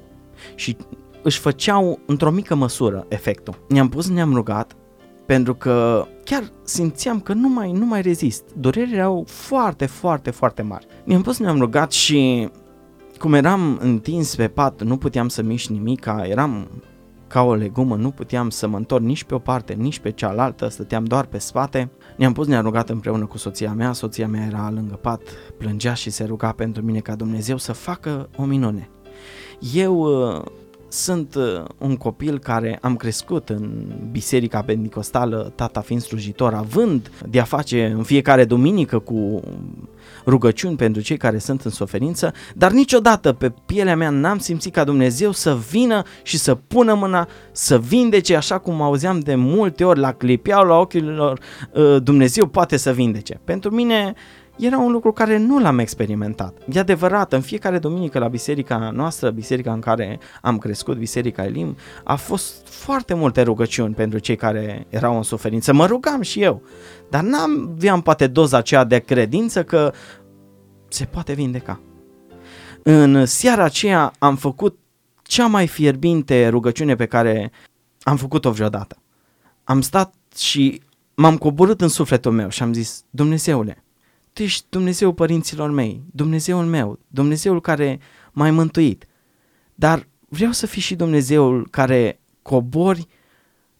și 0.54 0.76
își 1.22 1.38
făceau 1.38 1.98
într-o 2.06 2.30
mică 2.30 2.54
măsură 2.54 3.06
efectul. 3.08 3.64
Ne-am 3.68 3.88
pus, 3.88 4.08
ne-am 4.08 4.34
rugat 4.34 4.74
pentru 5.26 5.54
că 5.54 6.06
chiar 6.24 6.52
simțeam 6.64 7.20
că 7.20 7.32
nu 7.32 7.48
mai, 7.48 7.72
nu 7.72 7.86
mai 7.86 8.02
rezist. 8.02 8.42
Durerile 8.56 8.96
erau 8.96 9.24
foarte, 9.28 9.86
foarte, 9.86 10.30
foarte 10.30 10.62
mari. 10.62 10.86
Ne-am 11.04 11.22
pus, 11.22 11.38
ne-am 11.38 11.58
rugat 11.58 11.92
și 11.92 12.48
cum 13.20 13.34
eram 13.34 13.78
întins 13.80 14.36
pe 14.36 14.48
pat, 14.48 14.82
nu 14.82 14.96
puteam 14.96 15.28
să 15.28 15.42
mișc 15.42 15.68
nimic, 15.68 16.06
eram 16.22 16.68
ca 17.26 17.42
o 17.42 17.54
legumă, 17.54 17.96
nu 17.96 18.10
puteam 18.10 18.50
să 18.50 18.68
mă 18.68 18.76
întorc 18.76 19.02
nici 19.02 19.24
pe 19.24 19.34
o 19.34 19.38
parte, 19.38 19.72
nici 19.72 19.98
pe 19.98 20.10
cealaltă, 20.10 20.68
stăteam 20.68 21.04
doar 21.04 21.26
pe 21.26 21.38
spate. 21.38 21.90
Ne-am 22.16 22.32
pus, 22.32 22.46
ne-am 22.46 22.64
rugat 22.64 22.88
împreună 22.88 23.26
cu 23.26 23.38
soția 23.38 23.72
mea, 23.72 23.92
soția 23.92 24.28
mea 24.28 24.46
era 24.46 24.70
lângă 24.74 24.94
pat, 24.94 25.22
plângea 25.58 25.94
și 25.94 26.10
se 26.10 26.24
ruga 26.24 26.52
pentru 26.52 26.82
mine 26.82 26.98
ca 26.98 27.14
Dumnezeu 27.14 27.56
să 27.56 27.72
facă 27.72 28.28
o 28.36 28.44
minune. 28.44 28.90
Eu 29.74 29.98
uh, 29.98 30.42
sunt 30.88 31.34
uh, 31.34 31.64
un 31.78 31.96
copil 31.96 32.38
care 32.38 32.78
am 32.82 32.96
crescut 32.96 33.48
în 33.48 33.82
biserica 34.10 34.62
pentecostală, 34.62 35.52
tata 35.54 35.80
fiind 35.80 36.02
slujitor, 36.02 36.54
având 36.54 37.10
de 37.28 37.40
a 37.40 37.44
face 37.44 37.86
în 37.86 38.02
fiecare 38.02 38.44
duminică 38.44 38.98
cu 38.98 39.40
rugăciuni 40.26 40.76
pentru 40.76 41.02
cei 41.02 41.16
care 41.16 41.38
sunt 41.38 41.62
în 41.62 41.70
suferință, 41.70 42.32
dar 42.54 42.70
niciodată 42.70 43.32
pe 43.32 43.52
pielea 43.66 43.96
mea 43.96 44.10
n-am 44.10 44.38
simțit 44.38 44.72
ca 44.72 44.84
Dumnezeu 44.84 45.32
să 45.32 45.56
vină 45.70 46.02
și 46.22 46.38
să 46.38 46.54
pună 46.54 46.94
mâna, 46.94 47.28
să 47.52 47.78
vindece, 47.78 48.36
așa 48.36 48.58
cum 48.58 48.82
auzeam 48.82 49.18
de 49.18 49.34
multe 49.34 49.84
ori 49.84 49.98
la 49.98 50.12
clipeau 50.12 50.66
la 50.66 50.78
ochilor, 50.78 51.40
uh, 51.72 51.96
Dumnezeu 52.02 52.46
poate 52.46 52.76
să 52.76 52.92
vindece. 52.92 53.40
Pentru 53.44 53.70
mine 53.70 54.14
era 54.60 54.78
un 54.78 54.92
lucru 54.92 55.12
care 55.12 55.38
nu 55.38 55.58
l-am 55.58 55.78
experimentat. 55.78 56.54
E 56.72 56.78
adevărat, 56.78 57.32
în 57.32 57.40
fiecare 57.40 57.78
duminică 57.78 58.18
la 58.18 58.28
biserica 58.28 58.90
noastră, 58.94 59.30
biserica 59.30 59.72
în 59.72 59.80
care 59.80 60.18
am 60.42 60.58
crescut, 60.58 60.96
biserica 60.96 61.44
Elim, 61.44 61.76
a 62.04 62.14
fost 62.14 62.68
foarte 62.68 63.14
multe 63.14 63.42
rugăciuni 63.42 63.94
pentru 63.94 64.18
cei 64.18 64.36
care 64.36 64.86
erau 64.88 65.16
în 65.16 65.22
suferință. 65.22 65.72
Mă 65.72 65.86
rugam 65.86 66.20
și 66.20 66.42
eu, 66.42 66.62
dar 67.10 67.22
n-aveam 67.22 68.00
poate 68.00 68.26
doza 68.26 68.56
aceea 68.56 68.84
de 68.84 68.98
credință 68.98 69.64
că 69.64 69.92
se 70.88 71.04
poate 71.04 71.32
vindeca. 71.32 71.80
În 72.82 73.26
seara 73.26 73.64
aceea 73.64 74.12
am 74.18 74.36
făcut 74.36 74.78
cea 75.22 75.46
mai 75.46 75.66
fierbinte 75.66 76.48
rugăciune 76.48 76.96
pe 76.96 77.06
care 77.06 77.52
am 78.02 78.16
făcut-o 78.16 78.50
vreodată. 78.50 79.02
Am 79.64 79.80
stat 79.80 80.14
și 80.36 80.82
m-am 81.14 81.36
coborât 81.38 81.80
în 81.80 81.88
sufletul 81.88 82.32
meu 82.32 82.48
și 82.48 82.62
am 82.62 82.72
zis, 82.72 83.04
Dumnezeule, 83.10 83.84
tu 84.32 84.42
ești 84.42 84.66
Dumnezeu 84.68 85.12
părinților 85.12 85.70
mei, 85.70 86.02
Dumnezeul 86.12 86.64
meu, 86.64 86.98
Dumnezeul 87.08 87.60
care 87.60 88.00
m-ai 88.32 88.50
mântuit. 88.50 89.06
Dar 89.74 90.08
vreau 90.28 90.52
să 90.52 90.66
fii 90.66 90.82
și 90.82 90.94
Dumnezeul 90.94 91.68
care 91.70 92.20
cobori 92.42 93.06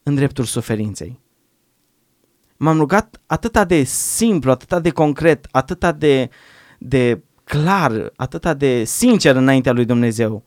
în 0.03 0.15
dreptul 0.15 0.45
suferinței. 0.45 1.21
M-am 2.63 2.79
rugat 2.79 3.21
atât 3.27 3.69
de 3.69 3.83
simplu, 3.83 4.51
atât 4.51 4.83
de 4.83 4.91
concret, 4.91 5.47
atât 5.51 5.95
de, 5.99 6.29
de 6.79 7.23
clar, 7.45 8.13
atât 8.17 8.53
de 8.59 8.85
sincer 8.85 9.37
înaintea 9.37 9.73
lui 9.73 9.85
Dumnezeu. 9.85 10.45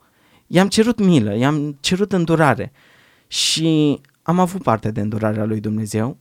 I-am 0.47 0.67
cerut 0.67 0.99
milă, 0.99 1.35
i-am 1.35 1.77
cerut 1.79 2.11
îndurare 2.11 2.71
și 3.27 4.01
am 4.21 4.39
avut 4.39 4.63
parte 4.63 4.91
de 4.91 5.01
îndurarea 5.01 5.45
lui 5.45 5.59
Dumnezeu 5.59 6.17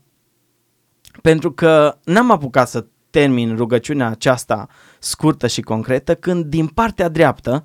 pentru 1.23 1.53
că 1.53 1.99
n-am 2.05 2.31
apucat 2.31 2.69
să 2.69 2.87
termin 3.11 3.57
rugăciunea 3.57 4.09
aceasta 4.09 4.69
scurtă 4.99 5.47
și 5.47 5.61
concretă 5.61 6.15
când 6.15 6.45
din 6.45 6.67
partea 6.67 7.09
dreaptă 7.09 7.65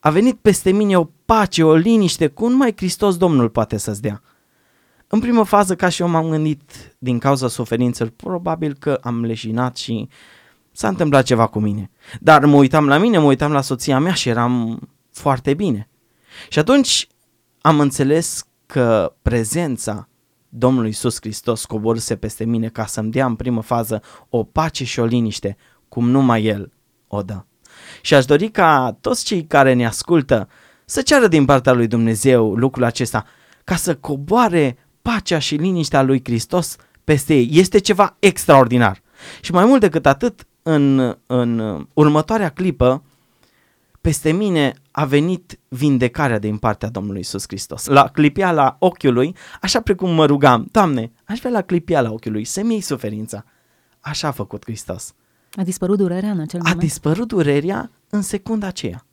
a 0.00 0.10
venit 0.10 0.38
peste 0.40 0.70
mine 0.70 0.98
o 0.98 1.08
pace, 1.24 1.64
o 1.64 1.74
liniște, 1.74 2.26
cum 2.26 2.50
numai 2.50 2.72
Hristos 2.76 3.16
Domnul 3.16 3.48
poate 3.48 3.76
să-ți 3.76 4.02
dea. 4.02 4.22
În 5.10 5.20
primă 5.20 5.42
fază, 5.44 5.74
ca 5.74 5.88
și 5.88 6.02
eu 6.02 6.08
m-am 6.08 6.28
gândit 6.28 6.96
din 6.98 7.18
cauza 7.18 7.48
suferințelor, 7.48 8.12
probabil 8.16 8.74
că 8.78 8.98
am 9.02 9.24
leșinat 9.24 9.76
și 9.76 10.08
s-a 10.72 10.88
întâmplat 10.88 11.24
ceva 11.24 11.46
cu 11.46 11.60
mine. 11.60 11.90
Dar 12.20 12.44
mă 12.44 12.56
uitam 12.56 12.86
la 12.86 12.98
mine, 12.98 13.18
mă 13.18 13.26
uitam 13.26 13.52
la 13.52 13.60
soția 13.60 13.98
mea 13.98 14.12
și 14.12 14.28
eram 14.28 14.80
foarte 15.12 15.54
bine. 15.54 15.88
Și 16.48 16.58
atunci 16.58 17.08
am 17.60 17.80
înțeles 17.80 18.46
că 18.66 19.14
prezența 19.22 20.08
Domnul 20.48 20.86
Iisus 20.86 21.16
Hristos 21.20 21.64
coborâse 21.64 22.16
peste 22.16 22.44
mine 22.44 22.68
ca 22.68 22.86
să-mi 22.86 23.10
dea 23.10 23.26
în 23.26 23.34
primă 23.34 23.62
fază 23.62 24.02
o 24.28 24.44
pace 24.44 24.84
și 24.84 25.00
o 25.00 25.04
liniște, 25.04 25.56
cum 25.88 26.10
numai 26.10 26.44
El 26.44 26.72
o 27.06 27.22
dă. 27.22 27.44
Și 28.02 28.14
aș 28.14 28.24
dori 28.24 28.50
ca 28.50 28.96
toți 29.00 29.24
cei 29.24 29.46
care 29.46 29.72
ne 29.72 29.86
ascultă 29.86 30.48
să 30.84 31.02
ceară 31.02 31.28
din 31.28 31.44
partea 31.44 31.72
lui 31.72 31.86
Dumnezeu 31.86 32.54
lucrul 32.54 32.84
acesta, 32.84 33.24
ca 33.64 33.76
să 33.76 33.96
coboare 33.96 34.76
pacea 35.14 35.38
și 35.38 35.54
liniștea 35.54 36.02
lui 36.02 36.20
Hristos 36.24 36.76
peste 37.04 37.34
ei. 37.34 37.48
Este 37.52 37.78
ceva 37.78 38.16
extraordinar. 38.18 39.02
Și 39.40 39.52
mai 39.52 39.64
mult 39.64 39.80
decât 39.80 40.06
atât, 40.06 40.46
în, 40.62 41.16
în 41.26 41.86
următoarea 41.94 42.48
clipă, 42.48 43.02
peste 44.00 44.32
mine 44.32 44.72
a 44.90 45.04
venit 45.04 45.58
vindecarea 45.68 46.38
din 46.38 46.56
partea 46.56 46.88
Domnului 46.88 47.20
Isus 47.20 47.44
Hristos. 47.46 47.86
La 47.86 48.08
clipiala 48.08 48.76
ochiului, 48.78 49.36
așa 49.60 49.80
precum 49.80 50.10
mă 50.14 50.24
rugam, 50.24 50.68
Doamne, 50.70 51.12
aș 51.24 51.38
vrea 51.38 51.50
la 51.50 51.62
clipiala 51.62 52.12
ochiului 52.12 52.44
să-mi 52.44 52.72
iei 52.72 52.80
suferința. 52.80 53.44
Așa 54.00 54.28
a 54.28 54.30
făcut 54.30 54.64
Hristos. 54.64 55.14
A 55.52 55.62
dispărut 55.62 55.96
durerea 55.96 56.30
în 56.30 56.40
acel 56.40 56.60
moment? 56.60 56.82
A 56.82 56.84
dispărut 56.84 57.28
durerea 57.28 57.90
în 58.10 58.22
secunda 58.22 58.66
aceea. 58.66 59.06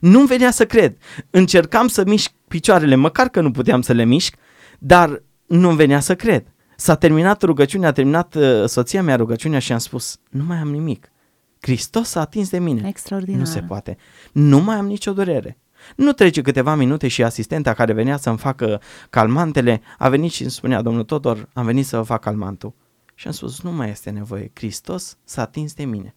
Nu-mi 0.00 0.26
venea 0.26 0.50
să 0.50 0.66
cred. 0.66 0.96
Încercam 1.30 1.88
să 1.88 2.04
mișc 2.04 2.32
picioarele, 2.48 2.94
măcar 2.94 3.28
că 3.28 3.40
nu 3.40 3.50
puteam 3.50 3.82
să 3.82 3.92
le 3.92 4.04
mișc, 4.04 4.34
dar 4.78 5.22
nu-mi 5.50 5.76
venea 5.76 6.00
să 6.00 6.14
cred. 6.14 6.52
S-a 6.76 6.94
terminat 6.94 7.42
rugăciunea, 7.42 7.88
a 7.88 7.92
terminat 7.92 8.34
uh, 8.34 8.64
soția 8.66 9.02
mea 9.02 9.16
rugăciunea 9.16 9.58
și 9.58 9.72
am 9.72 9.78
spus, 9.78 10.18
nu 10.30 10.44
mai 10.44 10.56
am 10.56 10.70
nimic. 10.70 11.12
Hristos 11.60 12.08
s-a 12.08 12.20
atins 12.20 12.50
de 12.50 12.58
mine. 12.58 12.88
Extraordinar. 12.88 13.38
Nu 13.38 13.44
se 13.44 13.60
poate. 13.60 13.96
Nu 14.32 14.60
mai 14.60 14.76
am 14.76 14.86
nicio 14.86 15.12
durere. 15.12 15.58
Nu 15.96 16.12
trece 16.12 16.42
câteva 16.42 16.74
minute 16.74 17.08
și 17.08 17.22
asistenta 17.22 17.72
care 17.72 17.92
venea 17.92 18.16
să-mi 18.16 18.38
facă 18.38 18.80
calmantele 19.10 19.80
a 19.98 20.08
venit 20.08 20.32
și 20.32 20.42
îmi 20.42 20.50
spunea, 20.50 20.82
domnul 20.82 21.04
Todor, 21.04 21.48
am 21.52 21.64
venit 21.64 21.86
să 21.86 21.96
vă 21.96 22.02
fac 22.02 22.20
calmantul. 22.20 22.74
Și 23.14 23.26
am 23.26 23.32
spus, 23.32 23.62
nu 23.62 23.72
mai 23.72 23.90
este 23.90 24.10
nevoie, 24.10 24.50
Hristos 24.54 25.16
s-a 25.24 25.42
atins 25.42 25.74
de 25.74 25.84
mine. 25.84 26.14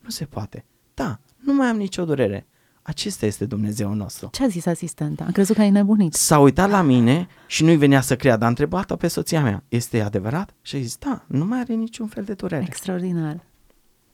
Nu 0.00 0.10
se 0.10 0.24
poate. 0.24 0.64
Da, 0.94 1.20
nu 1.36 1.54
mai 1.54 1.66
am 1.66 1.76
nicio 1.76 2.04
durere. 2.04 2.46
Acesta 2.88 3.26
este 3.26 3.44
Dumnezeu 3.44 3.94
nostru. 3.94 4.28
Ce 4.32 4.44
a 4.44 4.48
zis 4.48 4.66
asistenta? 4.66 5.24
Am 5.24 5.30
crezut 5.30 5.56
că 5.56 5.62
ai 5.62 5.70
nebunit. 5.70 6.14
S-a 6.14 6.38
uitat 6.38 6.70
la 6.70 6.82
mine 6.82 7.28
și 7.46 7.64
nu-i 7.64 7.76
venea 7.76 8.00
să 8.00 8.16
creadă. 8.16 8.44
A 8.44 8.48
întrebat-o 8.48 8.96
pe 8.96 9.08
soția 9.08 9.42
mea. 9.42 9.64
Este 9.68 10.00
adevărat? 10.00 10.54
Și 10.62 10.76
a 10.76 10.78
zis, 10.78 10.96
da, 10.96 11.24
nu 11.26 11.44
mai 11.44 11.58
are 11.60 11.74
niciun 11.74 12.06
fel 12.06 12.24
de 12.24 12.32
durere. 12.32 12.64
Extraordinar. 12.66 13.44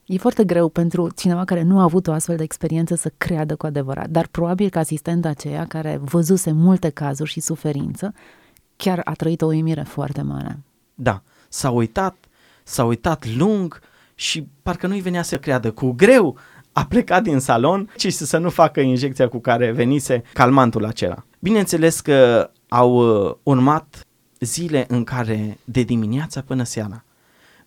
E 0.05 0.17
foarte 0.17 0.43
greu 0.43 0.69
pentru 0.69 1.09
cineva 1.09 1.45
care 1.45 1.61
nu 1.61 1.79
a 1.79 1.83
avut 1.83 2.07
o 2.07 2.11
astfel 2.11 2.35
de 2.35 2.43
experiență 2.43 2.95
să 2.95 3.11
creadă 3.17 3.55
cu 3.55 3.65
adevărat, 3.65 4.09
dar 4.09 4.27
probabil 4.27 4.69
că 4.69 4.79
asistenta 4.79 5.29
aceea 5.29 5.65
care 5.65 5.99
văzuse 6.03 6.51
multe 6.51 6.89
cazuri 6.89 7.29
și 7.29 7.39
suferință, 7.39 8.13
chiar 8.75 9.01
a 9.03 9.11
trăit 9.13 9.41
o 9.41 9.45
uimire 9.45 9.83
foarte 9.83 10.21
mare. 10.21 10.59
Da, 10.95 11.21
s-a 11.49 11.69
uitat, 11.69 12.15
s-a 12.63 12.83
uitat 12.83 13.35
lung 13.35 13.79
și 14.15 14.47
parcă 14.63 14.87
nu-i 14.87 15.01
venea 15.01 15.21
să 15.21 15.37
creadă. 15.37 15.71
Cu 15.71 15.91
greu 15.91 16.37
a 16.77 16.85
plecat 16.85 17.23
din 17.23 17.39
salon 17.39 17.89
și 17.97 18.09
să 18.09 18.37
nu 18.37 18.49
facă 18.49 18.79
injecția 18.79 19.27
cu 19.27 19.39
care 19.39 19.71
venise 19.71 20.23
calmantul 20.33 20.85
acela. 20.85 21.25
Bineînțeles 21.39 21.99
că 21.99 22.49
au 22.67 23.25
uh, 23.25 23.35
urmat 23.43 24.07
zile 24.39 24.85
în 24.87 25.03
care 25.03 25.57
de 25.63 25.81
dimineața 25.81 26.41
până 26.41 26.63
seara 26.63 27.03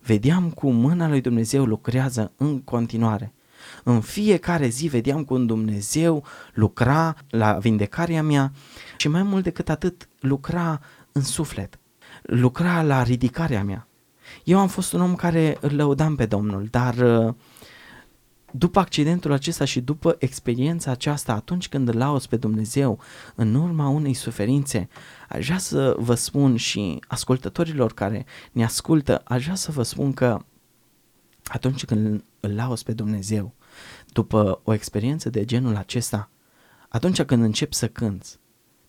vedeam 0.01 0.49
cum 0.49 0.75
mâna 0.75 1.07
lui 1.07 1.21
Dumnezeu 1.21 1.65
lucrează 1.65 2.31
în 2.37 2.61
continuare. 2.61 3.33
În 3.83 4.01
fiecare 4.01 4.67
zi 4.67 4.87
vedeam 4.87 5.23
cum 5.23 5.45
Dumnezeu 5.45 6.23
lucra 6.53 7.15
la 7.29 7.53
vindecarea 7.53 8.23
mea 8.23 8.51
și 8.97 9.07
mai 9.07 9.23
mult 9.23 9.43
decât 9.43 9.69
atât 9.69 10.09
lucra 10.19 10.79
în 11.11 11.21
suflet, 11.21 11.79
lucra 12.21 12.81
la 12.81 13.03
ridicarea 13.03 13.63
mea. 13.63 13.87
Eu 14.43 14.59
am 14.59 14.67
fost 14.67 14.93
un 14.93 15.01
om 15.01 15.15
care 15.15 15.57
îl 15.61 15.75
lăudam 15.75 16.15
pe 16.15 16.25
Domnul, 16.25 16.67
dar 16.71 16.95
uh, 16.95 17.33
după 18.51 18.79
accidentul 18.79 19.31
acesta 19.31 19.65
și 19.65 19.81
după 19.81 20.15
experiența 20.19 20.91
aceasta, 20.91 21.33
atunci 21.33 21.69
când 21.69 21.87
îl 21.87 21.97
lauzi 21.97 22.27
pe 22.27 22.37
Dumnezeu 22.37 22.99
în 23.35 23.55
urma 23.55 23.87
unei 23.87 24.13
suferințe, 24.13 24.89
aș 25.29 25.45
vrea 25.45 25.57
să 25.57 25.95
vă 25.97 26.15
spun 26.15 26.55
și 26.55 26.99
ascultătorilor 27.07 27.93
care 27.93 28.25
ne 28.51 28.63
ascultă, 28.63 29.21
aș 29.25 29.43
vrea 29.43 29.55
să 29.55 29.71
vă 29.71 29.83
spun 29.83 30.13
că 30.13 30.45
atunci 31.43 31.85
când 31.85 32.23
îl 32.39 32.55
lauzi 32.55 32.83
pe 32.83 32.93
Dumnezeu, 32.93 33.53
după 34.13 34.61
o 34.63 34.73
experiență 34.73 35.29
de 35.29 35.45
genul 35.45 35.75
acesta, 35.75 36.29
atunci 36.89 37.21
când 37.21 37.43
începi 37.43 37.75
să 37.75 37.87
cânți, 37.87 38.39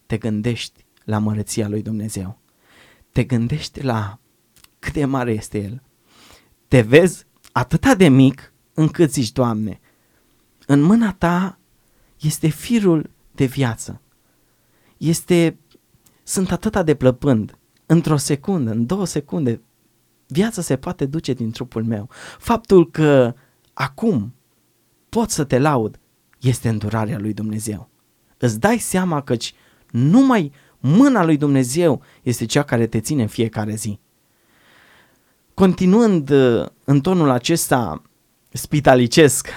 te 0.07 0.17
gândești 0.17 0.85
la 1.05 1.19
măreția 1.19 1.69
lui 1.69 1.83
Dumnezeu. 1.83 2.39
Te 3.13 3.25
gândești 3.25 3.83
la 3.83 4.19
cât 4.79 4.93
de 4.93 5.05
mare 5.05 5.33
este 5.33 5.63
El. 5.63 5.83
Te 6.69 6.81
vezi 6.81 7.27
atât 7.53 7.95
de 7.95 8.09
mic 8.09 8.50
încât 8.75 9.13
zici, 9.13 9.33
Doamne, 9.33 9.81
în 10.67 10.81
mâna 10.81 11.13
Ta 11.13 11.59
este 12.21 12.49
firul 12.49 13.11
de 13.33 13.45
viață. 13.45 14.01
Este, 14.97 15.59
sunt 16.23 16.53
atât 16.53 16.85
de 16.85 16.95
plăpând. 16.95 17.59
Într-o 17.87 18.17
secundă, 18.17 18.71
în 18.71 18.87
două 18.87 19.07
secunde, 19.07 19.61
viața 20.27 20.63
se 20.63 20.77
poate 20.77 21.07
duce 21.07 21.33
din 21.33 21.51
trupul 21.51 21.85
meu. 21.85 22.09
Faptul 22.39 22.91
că 22.91 23.35
acum 23.73 24.35
pot 25.09 25.31
să 25.31 25.45
te 25.45 25.59
laud 25.59 26.01
este 26.41 26.69
îndurarea 26.69 27.19
lui 27.19 27.33
Dumnezeu. 27.33 27.89
Îți 28.39 28.61
dai 28.61 28.79
seama 28.79 29.23
că 29.23 29.37
numai 29.91 30.53
mâna 30.79 31.25
lui 31.25 31.37
Dumnezeu 31.37 32.03
este 32.23 32.45
cea 32.45 32.63
care 32.63 32.87
te 32.87 33.01
ține 33.01 33.23
în 33.23 33.29
fiecare 33.29 33.75
zi. 33.75 33.99
Continuând 35.55 36.31
uh, 36.31 36.67
în 36.85 37.01
tonul 37.01 37.29
acesta 37.29 38.03
spitalicesc, 38.53 39.49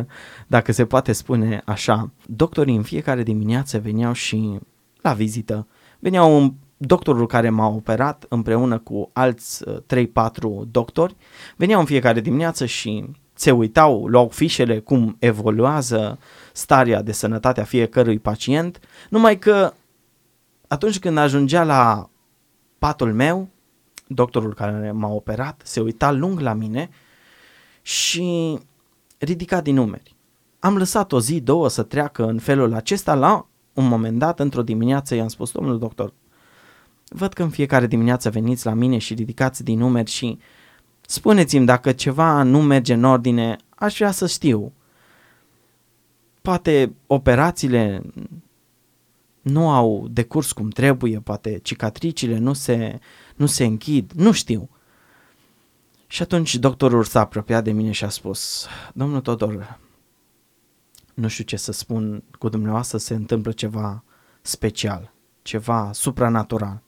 dacă 0.46 0.72
se 0.72 0.86
poate 0.86 1.12
spune 1.12 1.62
așa, 1.64 2.10
doctorii 2.26 2.76
în 2.76 2.82
fiecare 2.82 3.22
dimineață 3.22 3.78
veneau 3.78 4.12
și 4.12 4.58
la 5.00 5.12
vizită, 5.12 5.66
veneau 5.98 6.36
un 6.36 6.54
doctorul 6.76 7.26
care 7.26 7.50
m-a 7.50 7.66
operat 7.66 8.24
împreună 8.28 8.78
cu 8.78 9.10
alți 9.12 9.64
3-4 9.64 9.66
uh, 10.42 10.62
doctori, 10.70 11.16
veneau 11.56 11.80
în 11.80 11.86
fiecare 11.86 12.20
dimineață 12.20 12.66
și 12.66 13.04
se 13.34 13.50
uitau, 13.50 14.06
luau 14.06 14.28
fișele 14.28 14.78
cum 14.78 15.16
evoluează 15.18 16.18
starea 16.52 17.02
de 17.02 17.12
sănătate 17.12 17.60
a 17.60 17.64
fiecărui 17.64 18.18
pacient, 18.18 18.80
numai 19.10 19.38
că 19.38 19.72
atunci 20.68 20.98
când 20.98 21.18
ajungea 21.18 21.64
la 21.64 22.10
patul 22.78 23.12
meu, 23.12 23.48
doctorul 24.06 24.54
care 24.54 24.92
m-a 24.92 25.08
operat 25.08 25.60
se 25.64 25.80
uita 25.80 26.10
lung 26.10 26.40
la 26.40 26.52
mine 26.52 26.90
și 27.82 28.58
ridica 29.18 29.60
din 29.60 29.74
numeri. 29.74 30.16
Am 30.58 30.76
lăsat 30.76 31.12
o 31.12 31.20
zi, 31.20 31.40
două 31.40 31.68
să 31.68 31.82
treacă 31.82 32.26
în 32.26 32.38
felul 32.38 32.74
acesta, 32.74 33.14
la 33.14 33.46
un 33.72 33.88
moment 33.88 34.18
dat, 34.18 34.40
într-o 34.40 34.62
dimineață, 34.62 35.14
i-am 35.14 35.28
spus, 35.28 35.50
domnul 35.50 35.78
doctor, 35.78 36.12
văd 37.08 37.32
că 37.32 37.42
în 37.42 37.50
fiecare 37.50 37.86
dimineață 37.86 38.30
veniți 38.30 38.66
la 38.66 38.72
mine 38.72 38.98
și 38.98 39.14
ridicați 39.14 39.64
din 39.64 39.78
numeri 39.78 40.10
și 40.10 40.38
spuneți-mi 41.00 41.66
dacă 41.66 41.92
ceva 41.92 42.42
nu 42.42 42.62
merge 42.62 42.92
în 42.92 43.04
ordine, 43.04 43.56
aș 43.68 43.96
vrea 43.96 44.10
să 44.10 44.26
știu. 44.26 44.72
Poate 46.42 46.94
operațiile 47.06 48.02
nu 49.42 49.70
au 49.70 50.06
decurs 50.10 50.52
cum 50.52 50.68
trebuie, 50.68 51.20
poate 51.20 51.58
cicatricile 51.62 52.38
nu 52.38 52.52
se, 52.52 52.98
nu 53.36 53.46
se 53.46 53.64
închid, 53.64 54.12
nu 54.12 54.32
știu. 54.32 54.68
Și 56.12 56.22
atunci 56.22 56.56
doctorul 56.56 57.04
s-a 57.04 57.20
apropiat 57.20 57.64
de 57.64 57.72
mine 57.72 57.90
și 57.90 58.04
a 58.04 58.08
spus, 58.08 58.66
domnul 58.94 59.20
Todor, 59.20 59.78
nu 61.14 61.28
știu 61.28 61.44
ce 61.44 61.56
să 61.56 61.72
spun, 61.72 62.22
cu 62.38 62.48
dumneavoastră 62.48 62.98
se 62.98 63.14
întâmplă 63.14 63.52
ceva 63.52 64.04
special, 64.42 65.12
ceva 65.42 65.90
supranatural. 65.92 66.82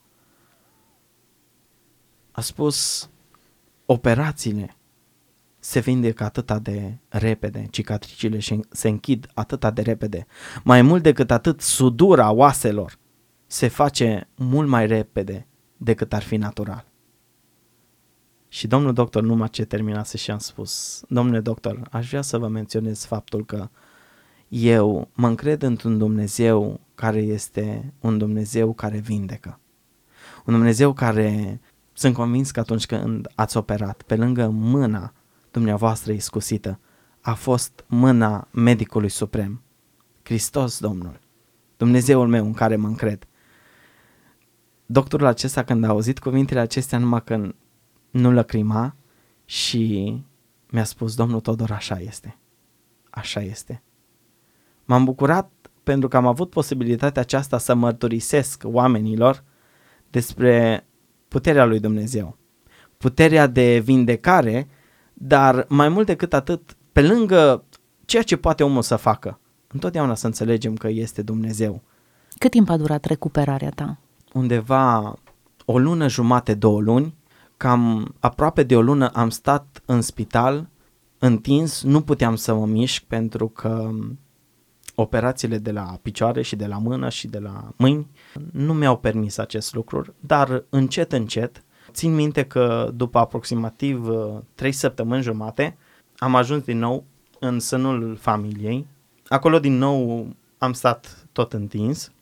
A 2.31 2.41
spus, 2.41 3.11
operațiile 3.87 4.77
se 5.59 5.81
vindecă 5.81 6.25
atât 6.25 6.51
de 6.53 6.99
repede, 7.09 7.67
cicatricile 7.71 8.39
se 8.71 8.89
închid 8.89 9.31
atât 9.35 9.75
de 9.75 9.83
repede. 9.83 10.27
Mai 10.65 10.83
mult 10.83 11.03
decât 11.03 11.31
atât, 11.31 11.61
sudura 11.61 12.31
oaselor 12.31 12.99
se 13.47 13.69
face 13.69 14.29
mult 14.35 14.69
mai 14.69 14.87
repede 14.87 15.47
decât 15.77 16.13
ar 16.13 16.23
fi 16.23 16.37
natural. 16.37 16.93
Și 18.55 18.67
domnul 18.67 18.93
doctor 18.93 19.23
numai 19.23 19.49
ce 19.49 19.65
terminase 19.65 20.17
și 20.17 20.31
am 20.31 20.39
spus, 20.39 21.03
domnule 21.09 21.41
doctor, 21.41 21.89
aș 21.91 22.09
vrea 22.09 22.23
să 22.23 22.39
vă 22.39 22.49
menționez 22.49 23.05
faptul 23.05 23.45
că 23.45 23.69
eu 24.49 25.09
mă 25.15 25.29
încred 25.29 25.63
într-un 25.63 25.99
Dumnezeu 25.99 26.81
care 26.95 27.19
este 27.19 27.93
un 28.01 28.19
Dumnezeu 28.19 28.73
care 28.73 28.99
vindecă. 28.99 29.61
Un 30.45 30.53
Dumnezeu 30.55 30.93
care 30.93 31.61
sunt 31.93 32.15
convins 32.15 32.51
că 32.51 32.61
atunci 32.61 32.87
când 32.87 33.33
ați 33.35 33.57
operat, 33.57 34.03
pe 34.03 34.17
lângă 34.17 34.49
mâna 34.49 35.13
dumneavoastră 35.51 36.13
iscusită, 36.13 36.81
a 37.21 37.35
fost 37.35 37.85
mâna 37.87 38.49
medicului 38.51 39.09
suprem, 39.09 39.63
Hristos 40.23 40.79
Domnul, 40.79 41.21
Dumnezeul 41.77 42.29
meu 42.29 42.45
în 42.45 42.53
care 42.53 42.77
mă 42.77 42.87
încred. 42.87 43.27
Doctorul 44.87 45.27
acesta 45.27 45.65
când 45.65 45.85
a 45.85 45.89
auzit 45.89 46.19
cuvintele 46.19 46.61
acestea 46.61 46.99
numai 46.99 47.25
că 47.25 47.55
nu 48.15 48.33
lăcrima 48.33 48.97
și 49.45 50.15
mi-a 50.71 50.85
spus, 50.85 51.15
domnul 51.15 51.41
Todor, 51.41 51.71
așa 51.71 52.01
este. 52.01 52.39
Așa 53.11 53.41
este. 53.41 53.83
M-am 54.85 55.05
bucurat 55.05 55.51
pentru 55.83 56.09
că 56.09 56.17
am 56.17 56.27
avut 56.27 56.51
posibilitatea 56.51 57.23
aceasta 57.23 57.59
să 57.59 57.75
mărturisesc 57.75 58.63
oamenilor 58.67 59.45
despre 60.11 60.87
puterea 61.29 61.65
lui 61.65 61.81
Dumnezeu. 61.81 62.37
Puterea 62.99 63.47
de 63.47 63.79
vindecare, 63.79 64.69
dar 65.13 65.67
mai 65.69 65.89
mult 65.89 66.07
decât 66.07 66.33
atât, 66.33 66.77
pe 66.93 67.03
lângă 67.03 67.65
ceea 68.05 68.23
ce 68.23 68.37
poate 68.37 68.65
omul 68.65 68.83
să 68.83 68.97
facă, 68.97 69.41
întotdeauna 69.67 70.15
să 70.15 70.27
înțelegem 70.27 70.75
că 70.75 70.89
este 70.89 71.23
Dumnezeu. 71.23 71.83
Cât 72.39 72.51
timp 72.51 72.69
a 72.69 72.77
durat 72.77 73.05
recuperarea 73.05 73.71
ta? 73.71 73.99
Undeva 74.33 75.15
o 75.65 75.79
lună 75.79 76.09
jumate, 76.09 76.55
două 76.55 76.81
luni, 76.81 77.15
cam 77.65 78.15
aproape 78.21 78.63
de 78.63 78.77
o 78.77 78.83
lună 78.83 79.09
am 79.09 79.31
stat 79.31 79.83
în 79.85 80.01
spital, 80.01 80.69
întins, 81.19 81.83
nu 81.83 82.01
puteam 82.01 82.37
să 82.37 82.55
mă 82.55 82.67
mișc 82.67 83.03
pentru 83.03 83.49
că 83.49 83.91
operațiile 84.95 85.59
de 85.59 85.73
la 85.73 85.99
picioare 86.03 86.43
și 86.43 86.57
de 86.57 86.67
la 86.67 86.79
mână 86.79 87.09
și 87.09 87.27
de 87.27 87.39
la 87.39 87.73
mâini 87.77 88.11
nu 88.53 88.73
mi-au 88.73 88.97
permis 88.97 89.39
acest 89.39 89.75
lucru, 89.75 90.15
dar 90.21 90.65
încet, 90.69 91.13
încet, 91.13 91.65
țin 91.91 92.15
minte 92.15 92.45
că 92.45 92.91
după 92.95 93.19
aproximativ 93.19 94.09
3 94.55 94.69
uh, 94.69 94.75
săptămâni 94.75 95.23
jumate 95.23 95.77
am 96.17 96.35
ajuns 96.35 96.63
din 96.63 96.79
nou 96.79 97.05
în 97.39 97.61
sânul 97.61 98.17
familiei. 98.17 98.87
Acolo 99.29 99.59
din 99.59 99.79
nou 99.79 100.29
am 100.59 100.73
stat 100.73 101.27
tot 101.33 101.53
întins 101.53 102.13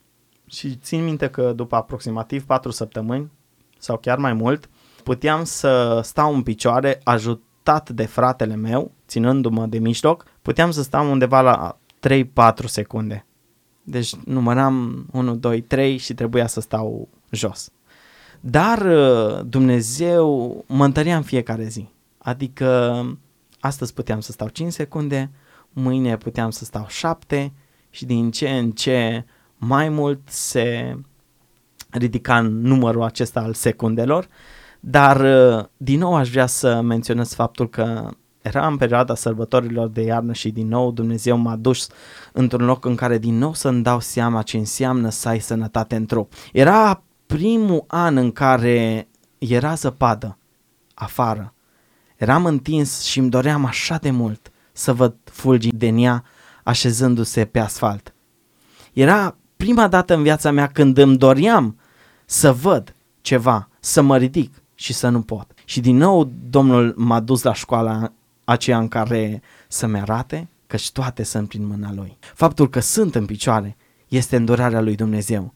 și 0.45 0.75
țin 0.75 1.03
minte 1.03 1.29
că 1.29 1.53
după 1.53 1.75
aproximativ 1.75 2.45
4 2.45 2.71
săptămâni 2.71 3.31
sau 3.77 3.97
chiar 3.97 4.17
mai 4.17 4.33
mult, 4.33 4.69
puteam 5.03 5.43
să 5.43 5.99
stau 6.03 6.33
în 6.33 6.43
picioare 6.43 6.99
ajutat 7.03 7.89
de 7.89 8.05
fratele 8.05 8.55
meu, 8.55 8.91
ținându-mă 9.07 9.65
de 9.65 9.79
mijloc, 9.79 10.25
puteam 10.41 10.71
să 10.71 10.81
stau 10.81 11.11
undeva 11.11 11.41
la 11.41 11.77
3-4 12.07 12.65
secunde. 12.65 13.25
Deci 13.83 14.15
număram 14.15 15.05
1, 15.11 15.35
2, 15.35 15.61
3 15.61 15.97
și 15.97 16.13
trebuia 16.13 16.47
să 16.47 16.61
stau 16.61 17.07
jos. 17.29 17.71
Dar 18.39 18.81
uh, 18.81 19.45
Dumnezeu 19.45 20.63
mă 20.67 20.85
întărea 20.85 21.15
în 21.15 21.21
fiecare 21.21 21.67
zi. 21.67 21.89
Adică 22.17 23.05
astăzi 23.59 23.93
puteam 23.93 24.19
să 24.19 24.31
stau 24.31 24.47
5 24.47 24.71
secunde, 24.71 25.31
mâine 25.69 26.17
puteam 26.17 26.49
să 26.49 26.65
stau 26.65 26.85
7 26.87 27.53
și 27.89 28.05
din 28.05 28.31
ce 28.31 28.49
în 28.49 28.71
ce 28.71 29.25
mai 29.57 29.89
mult 29.89 30.19
se 30.25 30.97
ridica 31.89 32.37
în 32.37 32.61
numărul 32.61 33.01
acesta 33.01 33.39
al 33.39 33.53
secundelor. 33.53 34.27
Dar 34.85 35.19
uh, 35.19 35.65
din 35.77 35.99
nou 35.99 36.15
aș 36.15 36.29
vrea 36.29 36.45
să 36.45 36.81
menționez 36.81 37.33
faptul 37.33 37.69
că 37.69 38.09
era 38.41 38.67
în 38.67 38.77
perioada 38.77 39.15
sărbătorilor 39.15 39.87
de 39.87 40.01
iarnă 40.01 40.33
și 40.33 40.51
din 40.51 40.67
nou 40.67 40.91
Dumnezeu 40.91 41.37
m-a 41.37 41.55
dus 41.55 41.87
într-un 42.31 42.65
loc 42.65 42.85
în 42.85 42.95
care 42.95 43.17
din 43.17 43.37
nou 43.37 43.53
să-mi 43.53 43.83
dau 43.83 43.99
seama 43.99 44.41
ce 44.41 44.57
înseamnă 44.57 45.09
să 45.09 45.27
ai 45.27 45.39
sănătate 45.39 45.95
în 45.95 46.05
trup. 46.05 46.33
Era 46.53 47.03
primul 47.25 47.83
an 47.87 48.17
în 48.17 48.31
care 48.31 49.07
era 49.37 49.73
zăpadă 49.73 50.37
afară. 50.93 51.53
Eram 52.15 52.45
întins 52.45 53.01
și 53.01 53.19
îmi 53.19 53.29
doream 53.29 53.65
așa 53.65 53.97
de 53.97 54.11
mult 54.11 54.51
să 54.71 54.93
văd 54.93 55.15
fulgii 55.23 55.71
de 55.71 55.87
ea 55.87 56.23
așezându-se 56.63 57.45
pe 57.45 57.59
asfalt. 57.59 58.13
Era 58.93 59.37
prima 59.57 59.87
dată 59.87 60.15
în 60.15 60.23
viața 60.23 60.51
mea 60.51 60.67
când 60.67 60.97
îmi 60.97 61.17
doream 61.17 61.79
să 62.25 62.51
văd 62.51 62.95
ceva, 63.21 63.69
să 63.79 64.01
mă 64.01 64.17
ridic 64.17 64.62
și 64.83 64.93
să 64.93 65.09
nu 65.09 65.21
pot. 65.21 65.51
Și 65.65 65.79
din 65.79 65.97
nou 65.97 66.31
Domnul 66.49 66.93
m-a 66.97 67.19
dus 67.19 67.43
la 67.43 67.53
școala 67.53 68.11
aceea 68.43 68.77
în 68.77 68.87
care 68.87 69.41
să-mi 69.67 69.99
arate 69.99 70.47
că 70.67 70.77
toate 70.93 71.23
sunt 71.23 71.47
prin 71.47 71.67
mâna 71.67 71.93
Lui. 71.93 72.17
Faptul 72.19 72.69
că 72.69 72.79
sunt 72.79 73.15
în 73.15 73.25
picioare 73.25 73.77
este 74.07 74.35
îndurarea 74.35 74.81
Lui 74.81 74.95
Dumnezeu. 74.95 75.53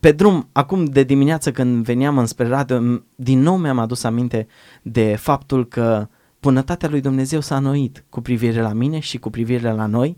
Pe 0.00 0.12
drum, 0.12 0.48
acum 0.52 0.84
de 0.84 1.02
dimineață 1.02 1.52
când 1.52 1.84
veneam 1.84 2.18
înspre 2.18 2.46
radio, 2.46 2.80
din 3.14 3.40
nou 3.40 3.56
mi-am 3.56 3.78
adus 3.78 4.04
aminte 4.04 4.46
de 4.82 5.16
faptul 5.16 5.68
că 5.68 6.08
bunătatea 6.40 6.88
lui 6.88 7.00
Dumnezeu 7.00 7.40
s-a 7.40 7.58
noit 7.58 8.04
cu 8.08 8.20
privire 8.20 8.60
la 8.60 8.72
mine 8.72 8.98
și 8.98 9.18
cu 9.18 9.30
privire 9.30 9.72
la 9.72 9.86
noi 9.86 10.16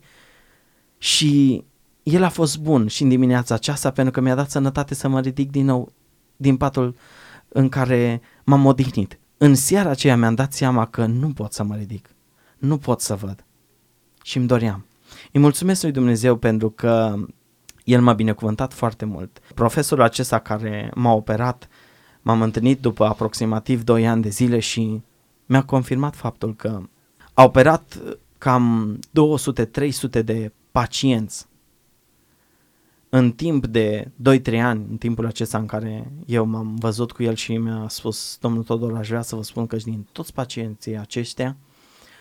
și 0.99 1.65
el 2.03 2.23
a 2.23 2.29
fost 2.29 2.59
bun 2.59 2.87
și 2.87 3.03
în 3.03 3.09
dimineața 3.09 3.55
aceasta 3.55 3.91
pentru 3.91 4.13
că 4.13 4.21
mi-a 4.21 4.35
dat 4.35 4.51
sănătate 4.51 4.95
să 4.95 5.09
mă 5.09 5.21
ridic 5.21 5.51
din 5.51 5.65
nou 5.65 5.93
din 6.37 6.57
patul 6.57 6.97
în 7.49 7.69
care 7.69 8.21
m-am 8.45 8.67
odihnit. 8.67 9.19
În 9.39 9.55
seara 9.55 9.91
aceea 9.91 10.17
mi-am 10.17 10.35
dat 10.35 10.53
seama 10.53 10.87
că 10.87 11.07
nu 11.07 11.33
pot 11.33 11.53
să 11.53 11.63
mă 11.63 11.75
ridic, 11.75 12.15
nu 12.59 12.79
pot 12.79 13.01
să 13.01 13.15
văd 13.15 13.45
și 14.23 14.37
îmi 14.37 14.47
doream. 14.47 14.85
Îi 15.33 15.41
mulțumesc 15.41 15.83
lui 15.83 15.93
Dumnezeu 15.93 16.37
pentru 16.37 16.71
că 16.71 17.15
el 17.85 18.01
m-a 18.01 18.13
binecuvântat 18.13 18.73
foarte 18.73 19.05
mult. 19.05 19.41
Profesorul 19.55 20.05
acesta 20.05 20.39
care 20.39 20.91
m-a 20.95 21.13
operat, 21.13 21.69
m-am 22.23 22.43
întâlnit 22.43 22.81
după 22.81 23.05
aproximativ 23.05 23.83
2 23.83 24.07
ani 24.07 24.23
de 24.23 24.29
zile 24.29 24.59
și 24.59 25.03
mi-a 25.47 25.63
confirmat 25.63 26.17
faptul 26.17 26.55
că 26.55 26.81
a 27.35 27.45
operat 27.45 27.99
cam 28.39 28.99
200-300 30.19 30.25
de 30.25 30.53
pacienți 30.73 31.47
în 33.17 33.31
timp 33.31 33.67
de 33.67 34.11
2-3 34.51 34.61
ani, 34.61 34.87
în 34.91 34.97
timpul 34.97 35.27
acesta 35.27 35.59
în 35.59 35.67
care 35.67 36.13
eu 36.27 36.45
m-am 36.45 36.75
văzut 36.79 37.13
cu 37.13 37.23
el 37.23 37.35
și 37.35 37.57
mi-a 37.57 37.87
spus, 37.89 38.37
domnul 38.41 38.63
Todor, 38.63 38.97
aș 38.97 39.09
vrea 39.09 39.23
să 39.23 39.37
vă 39.37 39.43
spun 39.43 39.67
că 39.67 39.77
din 39.77 40.07
toți 40.13 40.33
pacienții 40.33 40.99
aceștia, 40.99 41.57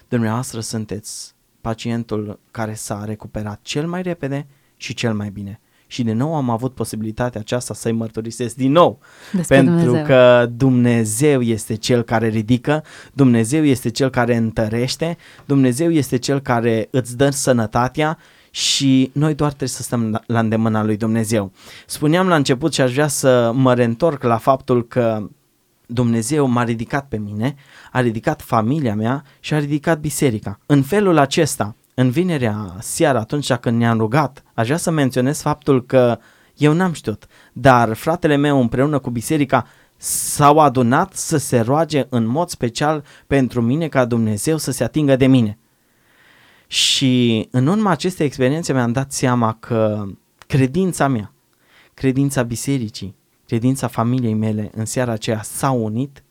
dumneavoastră 0.08 0.60
sunteți 0.60 1.34
pacientul 1.62 2.40
care 2.52 2.74
s-a 2.74 3.04
recuperat 3.06 3.60
cel 3.62 3.88
mai 3.88 4.02
repede 4.02 4.48
și 4.78 4.94
cel 4.94 5.14
mai 5.14 5.30
bine. 5.30 5.60
Și 5.88 6.04
din 6.04 6.18
nou 6.18 6.36
am 6.36 6.50
avut 6.50 6.74
posibilitatea 6.74 7.40
aceasta 7.42 7.74
să-i 7.74 7.92
mărturisesc 7.92 8.56
din 8.56 8.72
nou. 8.72 9.00
Despre 9.32 9.56
pentru 9.56 9.74
Dumnezeu. 9.74 10.06
că 10.06 10.50
Dumnezeu 10.56 11.42
este 11.42 11.76
cel 11.76 12.02
care 12.02 12.28
ridică, 12.28 12.84
Dumnezeu 13.14 13.64
este 13.64 13.90
cel 13.90 14.10
care 14.10 14.36
întărește, 14.36 15.18
Dumnezeu 15.46 15.92
este 15.92 16.18
cel 16.18 16.40
care 16.40 16.88
îți 16.92 17.18
dă 17.18 17.30
sănătatea 17.30 18.18
și 18.56 19.10
noi 19.14 19.36
doar 19.36 19.50
trebuie 19.50 19.70
să 19.70 19.82
stăm 19.82 20.12
la- 20.12 20.22
la 20.26 20.40
îndemâna 20.40 20.84
lui 20.84 20.98
Dumnezeu. 20.98 21.52
Spuneam 21.88 22.28
la 22.28 22.36
început 22.36 22.74
și 22.74 22.82
aș 22.82 22.94
vrea 22.94 23.08
să 23.08 23.52
mă 23.54 23.74
reîntorc 23.74 24.24
la 24.24 24.38
faptul 24.38 24.88
că 24.88 25.30
Dumnezeu 25.86 26.48
m-a 26.48 26.64
ridicat 26.64 27.08
pe 27.08 27.18
mine, 27.18 27.56
a 27.92 28.00
ridicat 28.00 28.42
familia 28.42 28.96
mea 28.96 29.24
și 29.40 29.54
a 29.54 29.60
ridicat 29.60 30.00
biserica. 30.00 30.60
În 30.66 30.82
felul 30.82 31.18
acesta, 31.18 31.76
în 31.94 32.10
vinerea 32.10 32.76
seara, 32.80 33.20
atunci 33.20 33.54
când 33.54 33.78
ne-am 33.78 33.98
rugat, 33.98 34.44
aș 34.54 34.66
vrea 34.66 34.78
să 34.78 34.92
menționez 34.92 35.42
faptul 35.42 35.86
că 35.86 36.20
eu 36.58 36.74
n-am 36.74 36.94
știut, 36.94 37.26
dar 37.54 37.94
fratele 37.94 38.36
meu 38.36 38.62
împreună 38.62 39.00
cu 39.00 39.10
biserica 39.10 39.68
s-au 39.98 40.60
adunat 40.60 41.14
să 41.14 41.38
se 41.38 41.60
roage 41.60 42.06
în 42.10 42.26
mod 42.26 42.50
special 42.50 43.04
pentru 43.28 43.62
mine 43.62 43.88
ca 43.88 44.06
Dumnezeu 44.06 44.58
să 44.58 44.72
se 44.72 44.84
atingă 44.84 45.16
de 45.16 45.28
mine. 45.28 45.58
Și 46.74 47.48
în 47.52 47.68
urma 47.68 47.90
acestei 47.90 48.26
experiențe 48.26 48.74
mi-am 48.74 48.92
dat 48.92 49.12
seama 49.12 49.58
că 49.60 50.06
credința 50.48 51.08
mea, 51.08 51.34
credința 51.94 52.44
bisericii, 52.44 53.16
credința 53.46 53.88
familiei 53.88 54.34
mele 54.34 54.72
în 54.76 54.86
seara 54.86 55.12
aceea 55.12 55.42
s-au 55.42 55.84
unit 55.84 56.24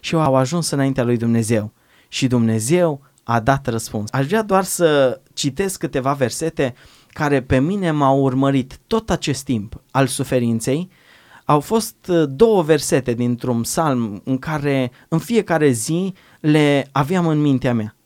și 0.00 0.14
au 0.14 0.34
ajuns 0.34 0.70
înaintea 0.70 1.04
lui 1.04 1.16
Dumnezeu. 1.16 1.72
Și 2.08 2.26
Dumnezeu 2.26 3.00
a 3.22 3.40
dat 3.40 3.66
răspuns. 3.66 4.10
Aș 4.12 4.26
vrea 4.26 4.42
doar 4.42 4.64
să 4.64 5.20
citesc 5.32 5.78
câteva 5.78 6.12
versete 6.12 6.74
care 7.08 7.42
pe 7.42 7.60
mine 7.60 7.90
m-au 7.90 8.22
urmărit 8.22 8.78
tot 8.86 9.10
acest 9.10 9.44
timp 9.44 9.80
al 9.90 10.06
suferinței. 10.06 10.88
Au 11.44 11.60
fost 11.60 11.96
uh, 12.08 12.24
două 12.28 12.62
versete 12.62 13.14
dintr-un 13.14 13.60
psalm 13.60 14.22
în 14.24 14.38
care 14.38 14.90
în 15.08 15.18
fiecare 15.18 15.70
zi 15.70 16.14
le 16.40 16.88
aveam 16.92 17.26
în 17.26 17.40
mintea 17.40 17.74
mea. 17.74 17.96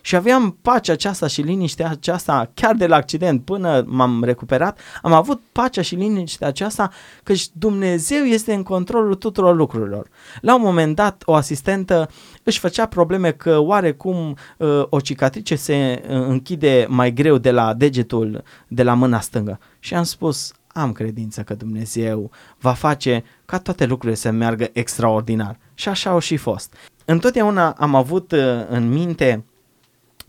Și 0.00 0.16
aveam 0.16 0.58
pacea 0.62 0.92
aceasta 0.92 1.26
și 1.26 1.40
liniștea 1.40 1.90
aceasta 1.90 2.50
chiar 2.54 2.74
de 2.74 2.86
la 2.86 2.96
accident 2.96 3.44
până 3.44 3.84
m-am 3.86 4.24
recuperat, 4.24 4.78
am 5.02 5.12
avut 5.12 5.40
pacea 5.52 5.82
și 5.82 5.94
liniștea 5.94 6.46
aceasta 6.48 6.90
că 7.22 7.32
Dumnezeu 7.52 8.24
este 8.24 8.54
în 8.54 8.62
controlul 8.62 9.14
tuturor 9.14 9.56
lucrurilor. 9.56 10.08
La 10.40 10.54
un 10.54 10.62
moment 10.62 10.94
dat, 10.94 11.22
o 11.24 11.34
asistentă 11.34 12.10
își 12.42 12.58
făcea 12.58 12.86
probleme 12.86 13.32
că 13.32 13.58
oarecum 13.58 14.36
uh, 14.56 14.82
o 14.88 15.00
cicatrice 15.00 15.56
se 15.56 16.02
uh, 16.02 16.08
închide 16.08 16.86
mai 16.88 17.12
greu 17.12 17.38
de 17.38 17.50
la 17.50 17.74
degetul 17.74 18.42
de 18.68 18.82
la 18.82 18.94
mâna 18.94 19.20
stângă. 19.20 19.58
Și 19.78 19.94
am 19.94 20.02
spus, 20.02 20.52
am 20.66 20.92
credință 20.92 21.42
că 21.42 21.54
Dumnezeu 21.54 22.30
va 22.58 22.72
face 22.72 23.24
ca 23.44 23.58
toate 23.58 23.86
lucrurile 23.86 24.18
să 24.18 24.30
meargă 24.30 24.68
extraordinar. 24.72 25.58
Și 25.74 25.88
așa 25.88 26.10
au 26.10 26.18
și 26.18 26.36
fost. 26.36 26.74
Întotdeauna 27.04 27.70
am 27.78 27.94
avut 27.94 28.32
uh, 28.32 28.38
în 28.68 28.88
minte 28.88 29.44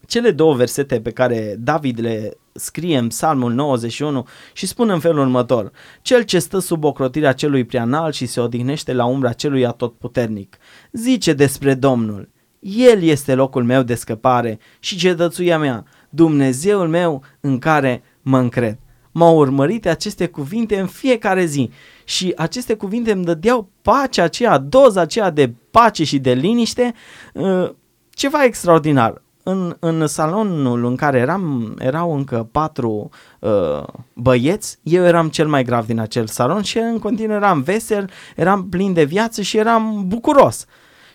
cele 0.10 0.32
două 0.32 0.54
versete 0.54 1.02
pe 1.02 1.12
care 1.12 1.56
David 1.60 2.00
le 2.00 2.38
scrie 2.54 2.98
în 2.98 3.08
Psalmul 3.08 3.54
91 3.54 4.28
și 4.54 4.68
spune 4.68 4.94
în 4.94 5.00
felul 5.00 5.20
următor 5.20 5.72
Cel 6.02 6.22
ce 6.22 6.40
stă 6.40 6.60
sub 6.60 6.84
ocrotirea 6.84 7.34
celui 7.34 7.66
preanal 7.66 8.12
și 8.12 8.26
se 8.26 8.40
odihnește 8.40 8.94
la 8.94 9.06
umbra 9.06 9.32
celui 9.32 9.66
atotputernic, 9.66 10.58
zice 10.92 11.34
despre 11.34 11.74
Domnul, 11.74 12.30
El 12.60 13.04
este 13.04 13.36
locul 13.36 13.64
meu 13.64 13.84
de 13.84 13.96
scăpare 13.96 14.60
și 14.80 14.98
cetățuia 14.98 15.58
mea, 15.58 15.86
Dumnezeul 16.10 16.88
meu 16.88 17.24
în 17.40 17.60
care 17.60 18.04
mă 18.22 18.38
încred. 18.38 18.78
M-au 19.12 19.38
urmărit 19.38 19.88
aceste 19.88 20.28
cuvinte 20.28 20.80
în 20.80 20.88
fiecare 20.88 21.46
zi 21.46 21.70
și 22.04 22.34
aceste 22.36 22.74
cuvinte 22.74 23.12
îmi 23.12 23.26
dădeau 23.26 23.70
pacea 23.82 24.24
aceea, 24.24 24.58
doza 24.58 25.02
aceea 25.02 25.30
de 25.30 25.54
pace 25.72 26.04
și 26.04 26.20
de 26.20 26.34
liniște, 26.34 26.94
uh, 27.34 27.70
ceva 28.10 28.44
extraordinar 28.44 29.22
în, 29.50 29.76
în 29.80 30.08
salonul 30.08 30.86
în 30.86 30.96
care 30.96 31.18
eram, 31.18 31.76
erau 31.80 32.16
încă 32.16 32.50
patru 32.52 33.10
uh, 33.40 33.84
băieți, 34.14 34.80
eu 34.84 35.04
eram 35.04 35.30
cel 35.30 35.48
mai 35.48 35.64
grav 35.64 35.86
din 35.86 36.00
acel 36.00 36.28
salon 36.28 36.62
și 36.62 36.78
în 36.78 37.00
continuu 37.00 37.36
eram 37.36 37.62
vesel, 37.62 38.10
eram 38.36 38.70
plin 38.70 38.94
de 38.94 39.04
viață 39.04 39.42
și 39.42 39.58
eram 39.58 40.04
bucuros. 40.08 40.66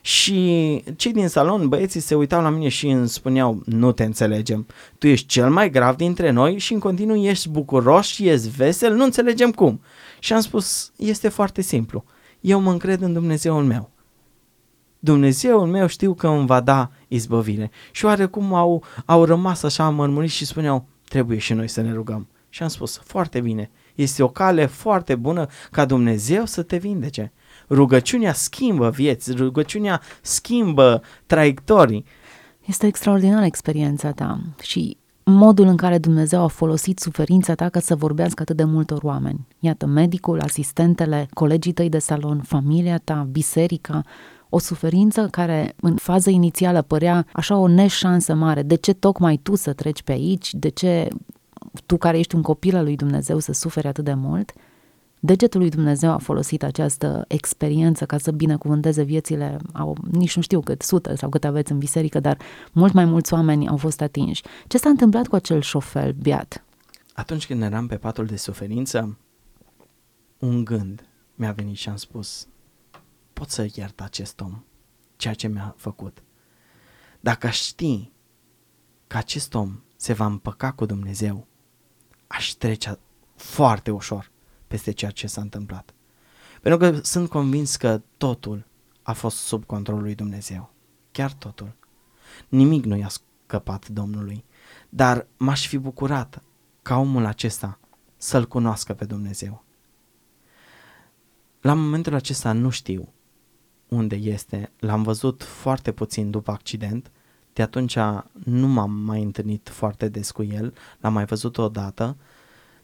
Și 0.01 0.83
cei 0.97 1.12
din 1.12 1.29
salon, 1.29 1.68
băieții 1.68 2.01
se 2.01 2.14
uitau 2.14 2.42
la 2.42 2.49
mine 2.49 2.68
și 2.68 2.88
îmi 2.88 3.09
spuneau, 3.09 3.62
nu 3.64 3.92
te 3.92 4.05
înțelegem, 4.05 4.66
tu 4.99 5.07
ești 5.07 5.27
cel 5.27 5.51
mai 5.51 5.70
grav 5.70 5.97
dintre 5.97 6.31
noi 6.31 6.59
și 6.59 6.73
în 6.73 6.79
continuu 6.79 7.16
ești 7.16 7.49
bucuros 7.49 8.07
și 8.07 8.29
ești 8.29 8.49
vesel, 8.49 8.94
nu 8.94 9.05
înțelegem 9.05 9.51
cum. 9.51 9.81
Și 10.18 10.33
am 10.33 10.40
spus, 10.40 10.92
este 10.97 11.29
foarte 11.29 11.62
simplu, 11.62 12.05
eu 12.40 12.61
mă 12.61 12.70
încred 12.70 13.03
în 13.03 13.12
Dumnezeul 13.12 13.64
meu. 13.64 13.93
Dumnezeul 15.05 15.67
meu 15.67 15.87
știu 15.87 16.14
că 16.14 16.29
îmi 16.29 16.47
va 16.47 16.61
da 16.61 16.90
izbăvire. 17.09 17.71
Și 17.90 18.05
oarecum 18.05 18.55
au, 18.55 18.85
au 19.05 19.25
rămas 19.25 19.62
așa 19.62 19.88
mărmuriți 19.88 20.35
și 20.35 20.45
spuneau, 20.45 20.87
trebuie 21.09 21.38
și 21.38 21.53
noi 21.53 21.69
să 21.69 21.81
ne 21.81 21.93
rugăm. 21.93 22.29
Și 22.49 22.62
am 22.62 22.69
spus, 22.69 23.01
foarte 23.05 23.40
bine, 23.40 23.71
este 23.95 24.23
o 24.23 24.29
cale 24.29 24.67
foarte 24.67 25.14
bună 25.14 25.47
ca 25.71 25.85
Dumnezeu 25.85 26.45
să 26.45 26.62
te 26.62 26.77
vindece. 26.77 27.33
Rugăciunea 27.69 28.33
schimbă 28.33 28.90
vieți, 28.90 29.33
rugăciunea 29.33 30.01
schimbă 30.21 31.03
traiectorii. 31.27 32.05
Este 32.64 32.87
extraordinară 32.87 33.45
experiența 33.45 34.11
ta 34.11 34.40
și 34.62 34.97
modul 35.25 35.67
în 35.67 35.77
care 35.77 35.99
Dumnezeu 35.99 36.43
a 36.43 36.47
folosit 36.47 36.99
suferința 36.99 37.55
ta 37.55 37.69
ca 37.69 37.81
să 37.81 37.97
vorbească 37.97 38.43
atât 38.43 38.57
de 38.57 38.64
multor 38.64 39.03
oameni. 39.03 39.47
Iată, 39.59 39.87
medicul, 39.87 40.40
asistentele, 40.40 41.29
colegii 41.33 41.73
tăi 41.73 41.88
de 41.88 41.99
salon, 41.99 42.43
familia 42.43 42.99
ta, 42.99 43.29
biserica, 43.31 44.03
o 44.55 44.59
suferință 44.59 45.29
care 45.31 45.75
în 45.81 45.97
fază 45.97 46.31
inițială 46.31 46.83
părea 46.83 47.27
așa 47.33 47.57
o 47.57 47.67
neșansă 47.67 48.35
mare. 48.35 48.62
De 48.62 48.75
ce 48.75 48.93
tocmai 48.93 49.40
tu 49.43 49.55
să 49.55 49.73
treci 49.73 50.03
pe 50.03 50.12
aici? 50.12 50.55
De 50.55 50.69
ce 50.69 51.09
tu 51.87 51.97
care 51.97 52.19
ești 52.19 52.35
un 52.35 52.43
copil 52.43 52.77
al 52.77 52.85
lui 52.85 52.97
Dumnezeu 52.97 53.38
să 53.38 53.53
suferi 53.53 53.87
atât 53.87 54.05
de 54.05 54.14
mult? 54.14 54.53
Degetul 55.21 55.61
lui 55.61 55.71
Dumnezeu 55.71 56.11
a 56.11 56.19
folosit 56.19 56.62
această 56.62 57.25
experiență 57.29 58.07
ca 58.07 58.19
să 58.19 58.31
binecuvânteze 58.31 59.03
viețile, 59.03 59.59
au, 59.73 59.97
nici 60.11 60.37
nu 60.37 60.43
știu 60.43 60.61
cât, 60.61 60.83
sute 60.83 61.17
sau 61.17 61.29
cât 61.29 61.45
aveți 61.45 61.73
în 61.73 61.79
biserică, 61.79 62.21
dar 62.21 62.38
mult 62.73 62.93
mai 62.93 63.05
mulți 63.05 63.33
oameni 63.33 63.69
au 63.69 63.77
fost 63.77 64.01
atinși. 64.01 64.43
Ce 64.67 64.79
s-a 64.79 64.88
întâmplat 64.88 65.27
cu 65.27 65.35
acel 65.35 65.61
șofel 65.61 66.12
beat? 66.12 66.64
Atunci 67.14 67.47
când 67.47 67.62
eram 67.62 67.87
pe 67.87 67.97
patul 67.97 68.27
de 68.27 68.37
suferință, 68.37 69.19
un 70.38 70.64
gând 70.64 71.05
mi-a 71.35 71.53
venit 71.53 71.77
și 71.77 71.88
am 71.88 71.97
spus, 71.97 72.47
pot 73.35 73.51
să 73.51 73.66
iert 73.75 74.01
acest 74.01 74.40
om, 74.40 74.64
ceea 75.16 75.35
ce 75.35 75.49
mi-a 75.49 75.75
făcut. 75.77 76.23
Dacă 77.20 77.47
aș 77.47 77.61
ști 77.61 78.12
că 79.07 79.16
acest 79.16 79.55
om 79.55 79.83
se 79.97 80.12
va 80.12 80.27
împăca 80.27 80.73
cu 80.73 80.87
Dumnezeu, 80.87 81.47
aș 82.27 82.49
trece 82.49 82.99
foarte 83.37 83.90
ușor 83.90 84.31
peste 84.66 84.90
ceea 84.90 85.11
ce 85.11 85.27
s-a 85.27 85.40
întâmplat. 85.40 85.94
Pentru 86.61 86.81
că 86.81 87.01
sunt 87.03 87.29
convins 87.29 87.77
că 87.77 88.03
totul 88.16 88.66
a 89.03 89.12
fost 89.12 89.37
sub 89.37 89.64
controlul 89.64 90.03
lui 90.03 90.14
Dumnezeu. 90.14 90.73
Chiar 91.11 91.33
totul. 91.33 91.77
Nimic 92.49 92.85
nu 92.85 92.97
i-a 92.97 93.09
scăpat 93.09 93.88
Domnului. 93.88 94.44
Dar 94.88 95.27
m-aș 95.37 95.66
fi 95.66 95.79
bucurat 95.79 96.42
ca 96.83 96.97
omul 96.97 97.25
acesta 97.25 97.79
să-L 98.16 98.47
cunoască 98.47 98.94
pe 98.94 99.05
Dumnezeu. 99.05 99.64
La 101.61 101.75
momentul 101.75 102.14
acesta 102.14 102.53
nu 102.53 102.70
știu 102.70 103.12
unde 103.94 104.16
este. 104.16 104.72
L-am 104.78 105.02
văzut 105.02 105.42
foarte 105.42 105.92
puțin 105.92 106.30
după 106.30 106.50
accident. 106.50 107.11
De 107.52 107.62
atunci 107.62 107.96
nu 108.44 108.66
m-am 108.66 108.90
mai 108.90 109.22
întâlnit 109.22 109.68
foarte 109.68 110.09
des 110.09 110.30
cu 110.30 110.42
el. 110.42 110.74
L-am 111.00 111.12
mai 111.12 111.24
văzut 111.24 111.59
o 111.59 111.68
dată. 111.68 112.16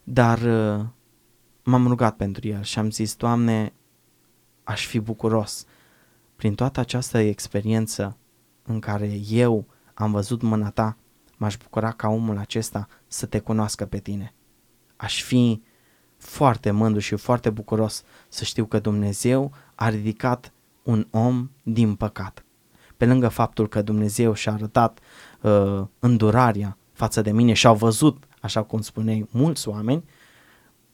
dar 0.04 0.38
uh, 0.38 0.86
m-am 1.62 1.86
rugat 1.86 2.16
pentru 2.16 2.48
el 2.48 2.62
și 2.62 2.78
am 2.78 2.90
zis, 2.90 3.14
Doamne, 3.14 3.72
aș 4.64 4.86
fi 4.86 4.98
bucuros 4.98 5.64
prin 6.36 6.54
toată 6.54 6.80
această 6.80 7.18
experiență 7.18 8.16
în 8.62 8.80
care 8.80 9.20
eu 9.28 9.66
am 9.94 10.10
văzut 10.10 10.42
mâna 10.42 10.70
ta, 10.70 10.96
m-aș 11.36 11.56
bucura 11.56 11.90
ca 11.90 12.08
omul 12.08 12.38
acesta 12.38 12.88
să 13.06 13.26
te 13.26 13.38
cunoască 13.38 13.86
pe 13.86 13.98
tine. 13.98 14.34
Aș 14.96 15.22
fi 15.22 15.62
foarte 16.16 16.70
mândru 16.70 17.00
și 17.00 17.16
foarte 17.16 17.50
bucuros 17.50 18.02
să 18.28 18.44
știu 18.44 18.66
că 18.66 18.78
Dumnezeu 18.78 19.52
a 19.74 19.88
ridicat 19.88 20.52
un 20.90 21.06
om 21.10 21.50
din 21.62 21.94
păcat. 21.94 22.44
Pe 22.96 23.06
lângă 23.06 23.28
faptul 23.28 23.68
că 23.68 23.82
Dumnezeu 23.82 24.32
și-a 24.32 24.52
arătat 24.52 25.00
uh, 25.40 25.82
îndurarea 25.98 26.76
față 26.92 27.20
de 27.20 27.32
mine 27.32 27.52
și 27.52 27.66
au 27.66 27.74
văzut, 27.74 28.24
așa 28.40 28.62
cum 28.62 28.80
spuneai, 28.80 29.28
mulți 29.30 29.68
oameni, 29.68 30.04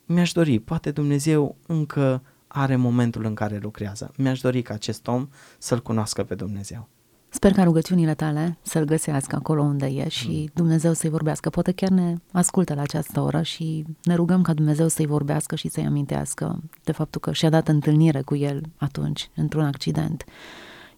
mi-aș 0.07 0.33
dori, 0.33 0.59
poate 0.59 0.91
Dumnezeu 0.91 1.57
încă 1.67 2.23
are 2.47 2.77
momentul 2.77 3.25
în 3.25 3.35
care 3.35 3.59
lucrează. 3.59 4.13
Mi-aș 4.17 4.41
dori 4.41 4.63
ca 4.63 4.75
acest 4.75 5.07
om 5.07 5.29
să-L 5.59 5.83
cunoască 5.83 6.25
pe 6.25 6.35
Dumnezeu. 6.35 6.89
Sper 7.37 7.53
ca 7.53 7.63
rugăciunile 7.63 8.15
tale 8.15 8.57
să-L 8.63 8.85
găsească 8.85 9.37
acolo 9.37 9.63
unde 9.63 9.87
e 9.87 10.09
și 10.09 10.29
mm. 10.29 10.51
Dumnezeu 10.55 10.93
să-i 10.93 11.11
vorbească. 11.11 11.51
Poate 11.51 11.73
chiar 11.73 11.89
ne 11.89 12.15
ascultă 12.33 12.75
la 12.75 12.81
această 12.83 13.21
oră 13.21 13.43
și 13.43 13.85
ne 14.03 14.15
rugăm 14.15 14.43
ca 14.43 14.55
Dumnezeu 14.55 14.89
să-i 14.89 15.07
vorbească 15.07 15.57
și 15.57 15.69
să-i 15.69 15.85
amintească 15.85 16.63
de 16.85 16.93
faptul 16.93 17.21
că 17.21 17.33
și-a 17.33 17.51
dat 17.51 17.69
întâlnire 17.69 18.21
cu 18.21 18.37
el 18.37 18.63
atunci, 18.77 19.31
într-un 19.35 19.65
accident. 19.65 20.25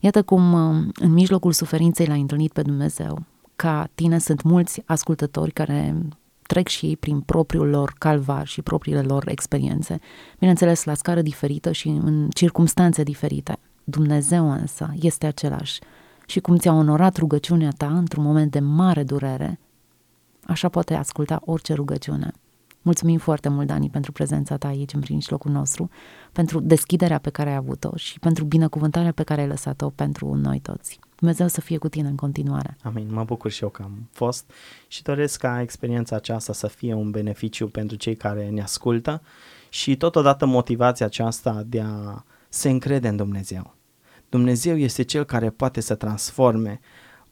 Iată 0.00 0.22
cum 0.22 0.54
în 0.94 1.12
mijlocul 1.12 1.52
suferinței 1.52 2.06
l-a 2.06 2.14
întâlnit 2.14 2.52
pe 2.52 2.62
Dumnezeu. 2.62 3.24
Ca 3.56 3.90
tine 3.94 4.18
sunt 4.18 4.42
mulți 4.42 4.82
ascultători 4.86 5.50
care 5.50 5.96
trec 6.42 6.68
și 6.68 6.86
ei 6.86 6.96
prin 6.96 7.20
propriul 7.20 7.68
lor 7.68 7.94
calvar 7.98 8.46
și 8.46 8.62
propriile 8.62 9.02
lor 9.02 9.28
experiențe, 9.28 10.00
bineînțeles 10.38 10.84
la 10.84 10.94
scară 10.94 11.22
diferită 11.22 11.72
și 11.72 11.88
în 11.88 12.28
circumstanțe 12.28 13.02
diferite. 13.02 13.58
Dumnezeu 13.84 14.50
însă 14.50 14.92
este 15.00 15.26
același 15.26 15.78
și 16.28 16.40
cum 16.40 16.56
ți-a 16.56 16.72
onorat 16.72 17.16
rugăciunea 17.16 17.70
ta 17.76 17.86
într-un 17.86 18.24
moment 18.24 18.50
de 18.50 18.58
mare 18.58 19.02
durere, 19.02 19.58
așa 20.44 20.68
poate 20.68 20.94
asculta 20.94 21.40
orice 21.44 21.74
rugăciune. 21.74 22.32
Mulțumim 22.82 23.18
foarte 23.18 23.48
mult, 23.48 23.66
Dani, 23.66 23.90
pentru 23.90 24.12
prezența 24.12 24.56
ta 24.56 24.68
aici 24.68 24.92
în 24.92 25.02
locul 25.28 25.50
nostru, 25.50 25.90
pentru 26.32 26.60
deschiderea 26.60 27.18
pe 27.18 27.30
care 27.30 27.50
ai 27.50 27.56
avut-o 27.56 27.96
și 27.96 28.18
pentru 28.18 28.44
binecuvântarea 28.44 29.12
pe 29.12 29.22
care 29.22 29.40
ai 29.40 29.46
lăsat-o 29.46 29.90
pentru 29.90 30.34
noi 30.34 30.60
toți. 30.60 30.98
Dumnezeu 31.16 31.46
să 31.46 31.60
fie 31.60 31.78
cu 31.78 31.88
tine 31.88 32.08
în 32.08 32.16
continuare. 32.16 32.76
Amin. 32.82 33.12
Mă 33.12 33.24
bucur 33.24 33.50
și 33.50 33.62
eu 33.62 33.68
că 33.68 33.82
am 33.82 34.08
fost 34.12 34.50
și 34.88 35.02
doresc 35.02 35.40
ca 35.40 35.60
experiența 35.60 36.16
aceasta 36.16 36.52
să 36.52 36.66
fie 36.66 36.94
un 36.94 37.10
beneficiu 37.10 37.68
pentru 37.68 37.96
cei 37.96 38.16
care 38.16 38.48
ne 38.48 38.62
ascultă 38.62 39.22
și 39.68 39.96
totodată 39.96 40.46
motivația 40.46 41.06
aceasta 41.06 41.62
de 41.66 41.80
a 41.80 42.24
se 42.48 42.70
încrede 42.70 43.08
în 43.08 43.16
Dumnezeu. 43.16 43.77
Dumnezeu 44.28 44.76
este 44.76 45.02
cel 45.02 45.24
care 45.24 45.50
poate 45.50 45.80
să 45.80 45.94
transforme 45.94 46.80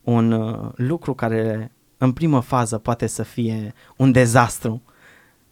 un 0.03 0.33
uh, 0.33 0.71
lucru 0.75 1.15
care 1.15 1.73
în 1.99 2.13
primă 2.13 2.41
fază 2.41 2.79
poate 2.79 3.07
să 3.07 3.23
fie 3.23 3.73
un 3.97 4.13
dezastru, 4.13 4.83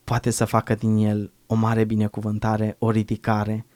poate 0.05 0.31
să 0.31 0.45
facă 0.45 0.75
din 0.75 0.97
el 0.97 1.33
o 1.47 1.55
mare 1.55 1.85
binecuvântare, 1.85 2.77
o 2.79 2.91
ridicare, 2.91 3.67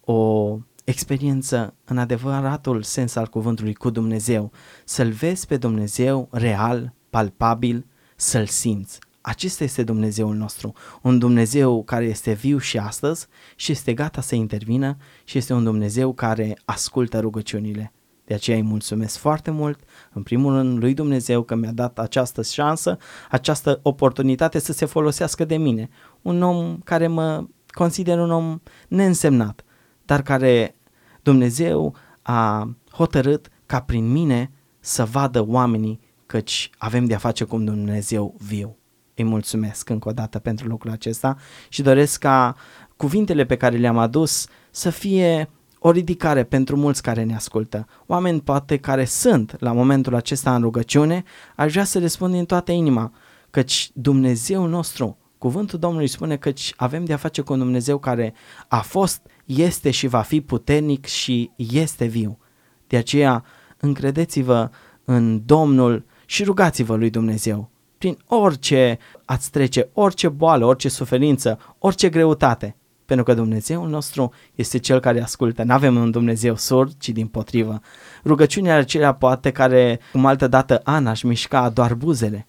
o 0.00 0.58
experiență 0.84 1.74
în 1.84 1.98
adevăratul 1.98 2.82
sens 2.82 3.14
al 3.14 3.26
cuvântului 3.26 3.74
cu 3.74 3.90
Dumnezeu, 3.90 4.52
să-L 4.84 5.10
vezi 5.10 5.46
pe 5.46 5.56
Dumnezeu 5.56 6.28
real, 6.30 6.92
palpabil, 7.10 7.86
să-L 8.16 8.46
simți. 8.46 8.98
Acesta 9.28 9.64
este 9.64 9.82
Dumnezeul 9.82 10.34
nostru, 10.34 10.72
un 11.02 11.18
Dumnezeu 11.18 11.84
care 11.84 12.04
este 12.04 12.32
viu 12.32 12.58
și 12.58 12.78
astăzi 12.78 13.26
și 13.56 13.72
este 13.72 13.94
gata 13.94 14.20
să 14.20 14.34
intervină 14.34 14.96
și 15.24 15.38
este 15.38 15.52
un 15.52 15.64
Dumnezeu 15.64 16.12
care 16.12 16.58
ascultă 16.64 17.20
rugăciunile. 17.20 17.92
De 18.24 18.34
aceea 18.34 18.56
îi 18.56 18.62
mulțumesc 18.62 19.16
foarte 19.16 19.50
mult, 19.50 19.80
în 20.12 20.22
primul 20.22 20.54
rând, 20.54 20.78
lui 20.78 20.94
Dumnezeu 20.94 21.42
că 21.42 21.54
mi-a 21.54 21.72
dat 21.72 21.98
această 21.98 22.42
șansă, 22.42 22.98
această 23.30 23.80
oportunitate 23.82 24.58
să 24.58 24.72
se 24.72 24.84
folosească 24.84 25.44
de 25.44 25.56
mine. 25.56 25.88
Un 26.22 26.42
om 26.42 26.78
care 26.78 27.06
mă 27.06 27.46
consider 27.66 28.18
un 28.18 28.30
om 28.30 28.60
neînsemnat, 28.88 29.64
dar 30.04 30.22
care 30.22 30.76
Dumnezeu 31.22 31.94
a 32.22 32.70
hotărât 32.90 33.48
ca 33.66 33.80
prin 33.80 34.12
mine 34.12 34.50
să 34.80 35.04
vadă 35.04 35.46
oamenii 35.46 36.00
căci 36.26 36.70
avem 36.78 37.04
de-a 37.04 37.18
face 37.18 37.44
cu 37.44 37.56
un 37.56 37.64
Dumnezeu 37.64 38.34
viu. 38.38 38.76
Îi 39.18 39.24
mulțumesc 39.24 39.88
încă 39.88 40.08
o 40.08 40.12
dată 40.12 40.38
pentru 40.38 40.68
lucrul 40.68 40.90
acesta 40.90 41.36
și 41.68 41.82
doresc 41.82 42.18
ca 42.20 42.56
cuvintele 42.96 43.44
pe 43.44 43.56
care 43.56 43.76
le-am 43.76 43.98
adus 43.98 44.46
să 44.70 44.90
fie 44.90 45.50
o 45.78 45.90
ridicare 45.90 46.44
pentru 46.44 46.76
mulți 46.76 47.02
care 47.02 47.22
ne 47.22 47.34
ascultă. 47.34 47.86
Oameni 48.06 48.40
poate 48.40 48.76
care 48.76 49.04
sunt 49.04 49.56
la 49.58 49.72
momentul 49.72 50.14
acesta 50.14 50.54
în 50.54 50.60
rugăciune, 50.60 51.24
aș 51.56 51.72
vrea 51.72 51.84
să 51.84 51.98
le 51.98 52.06
spun 52.06 52.30
din 52.30 52.44
toată 52.44 52.72
inima, 52.72 53.12
căci 53.50 53.90
Dumnezeu 53.94 54.66
nostru, 54.66 55.16
cuvântul 55.38 55.78
Domnului 55.78 56.06
spune 56.06 56.36
că 56.36 56.52
avem 56.76 57.04
de 57.04 57.12
a 57.12 57.16
face 57.16 57.40
cu 57.40 57.52
un 57.52 57.58
Dumnezeu 57.58 57.98
care 57.98 58.34
a 58.68 58.80
fost, 58.80 59.26
este 59.44 59.90
și 59.90 60.06
va 60.06 60.20
fi 60.20 60.40
puternic 60.40 61.04
și 61.04 61.50
este 61.56 62.04
viu. 62.04 62.38
De 62.86 62.96
aceea 62.96 63.44
încredeți-vă 63.76 64.70
în 65.04 65.42
Domnul 65.44 66.04
și 66.26 66.44
rugați-vă 66.44 66.96
lui 66.96 67.10
Dumnezeu 67.10 67.70
prin 68.06 68.18
orice 68.26 68.98
ați 69.24 69.50
trece, 69.50 69.88
orice 69.92 70.28
boală, 70.28 70.64
orice 70.64 70.88
suferință, 70.88 71.58
orice 71.78 72.08
greutate. 72.08 72.76
Pentru 73.04 73.24
că 73.24 73.34
Dumnezeul 73.34 73.88
nostru 73.88 74.32
este 74.54 74.78
Cel 74.78 75.00
care 75.00 75.22
ascultă. 75.22 75.62
Nu 75.62 75.72
avem 75.72 75.96
un 75.96 76.10
Dumnezeu 76.10 76.56
surd, 76.56 76.92
ci 76.98 77.08
din 77.08 77.26
potrivă. 77.26 77.80
Rugăciunea 78.24 78.76
acelea 78.76 79.12
poate 79.12 79.50
care, 79.50 80.00
cum 80.12 80.26
altă 80.26 80.48
dată 80.48 80.80
Ana 80.84 81.10
își 81.10 81.26
mișca 81.26 81.68
doar 81.68 81.94
buzele. 81.94 82.46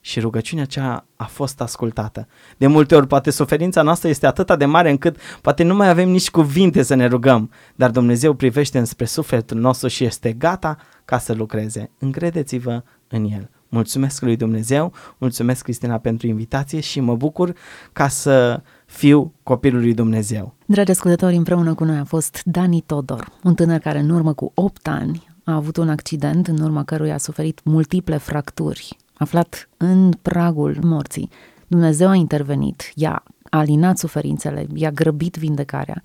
Și 0.00 0.20
rugăciunea 0.20 0.64
aceea 0.64 1.06
a 1.16 1.24
fost 1.24 1.60
ascultată. 1.60 2.28
De 2.56 2.66
multe 2.66 2.94
ori 2.94 3.06
poate 3.06 3.30
suferința 3.30 3.82
noastră 3.82 4.08
este 4.08 4.26
atât 4.26 4.58
de 4.58 4.64
mare 4.64 4.90
încât 4.90 5.16
poate 5.40 5.62
nu 5.62 5.74
mai 5.74 5.88
avem 5.88 6.08
nici 6.08 6.30
cuvinte 6.30 6.82
să 6.82 6.94
ne 6.94 7.06
rugăm, 7.06 7.50
dar 7.74 7.90
Dumnezeu 7.90 8.34
privește 8.34 8.78
înspre 8.78 9.04
sufletul 9.04 9.58
nostru 9.58 9.88
și 9.88 10.04
este 10.04 10.32
gata 10.32 10.76
ca 11.04 11.18
să 11.18 11.32
lucreze. 11.32 11.90
Încredeți-vă 11.98 12.82
în 13.08 13.24
El. 13.24 13.50
Mulțumesc 13.74 14.22
lui 14.22 14.36
Dumnezeu, 14.36 14.92
mulțumesc 15.18 15.62
Cristina 15.62 15.98
pentru 15.98 16.26
invitație 16.26 16.80
și 16.80 17.00
mă 17.00 17.16
bucur 17.16 17.54
ca 17.92 18.08
să 18.08 18.62
fiu 18.86 19.32
copilul 19.42 19.80
lui 19.80 19.94
Dumnezeu. 19.94 20.54
Dragi 20.66 20.90
ascultători, 20.90 21.36
împreună 21.36 21.74
cu 21.74 21.84
noi 21.84 21.96
a 21.96 22.04
fost 22.04 22.42
Dani 22.44 22.80
Todor, 22.86 23.28
un 23.42 23.54
tânăr 23.54 23.78
care 23.78 23.98
în 23.98 24.10
urmă 24.10 24.32
cu 24.32 24.52
8 24.54 24.88
ani 24.88 25.28
a 25.44 25.54
avut 25.54 25.76
un 25.76 25.88
accident 25.88 26.48
în 26.48 26.60
urma 26.60 26.84
căruia 26.84 27.14
a 27.14 27.18
suferit 27.18 27.60
multiple 27.64 28.16
fracturi, 28.16 28.96
aflat 29.14 29.68
în 29.76 30.12
pragul 30.22 30.78
morții. 30.82 31.30
Dumnezeu 31.66 32.08
a 32.08 32.14
intervenit, 32.14 32.92
i-a 32.94 33.22
alinat 33.50 33.98
suferințele, 33.98 34.66
i-a 34.74 34.90
grăbit 34.90 35.36
vindecarea, 35.36 36.02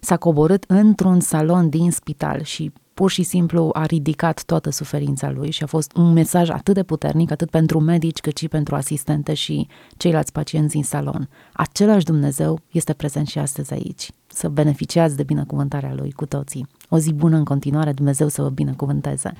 s-a 0.00 0.16
coborât 0.16 0.64
într-un 0.66 1.20
salon 1.20 1.68
din 1.68 1.90
spital 1.90 2.42
și 2.42 2.72
pur 2.98 3.10
și 3.10 3.22
simplu 3.22 3.70
a 3.72 3.86
ridicat 3.86 4.42
toată 4.42 4.70
suferința 4.70 5.30
lui 5.30 5.50
și 5.50 5.62
a 5.62 5.66
fost 5.66 5.96
un 5.96 6.12
mesaj 6.12 6.48
atât 6.50 6.74
de 6.74 6.82
puternic, 6.82 7.30
atât 7.30 7.50
pentru 7.50 7.80
medici, 7.80 8.20
cât 8.20 8.36
și 8.36 8.48
pentru 8.48 8.74
asistente 8.74 9.34
și 9.34 9.68
ceilalți 9.96 10.32
pacienți 10.32 10.74
din 10.74 10.84
salon. 10.84 11.28
Același 11.52 12.04
Dumnezeu 12.04 12.60
este 12.70 12.92
prezent 12.92 13.26
și 13.26 13.38
astăzi 13.38 13.72
aici. 13.72 14.10
Să 14.26 14.48
beneficiați 14.48 15.16
de 15.16 15.22
binecuvântarea 15.22 15.94
Lui 15.94 16.12
cu 16.12 16.26
toții. 16.26 16.66
O 16.88 16.98
zi 16.98 17.12
bună 17.12 17.36
în 17.36 17.44
continuare, 17.44 17.92
Dumnezeu 17.92 18.28
să 18.28 18.42
vă 18.42 18.48
binecuvânteze. 18.48 19.32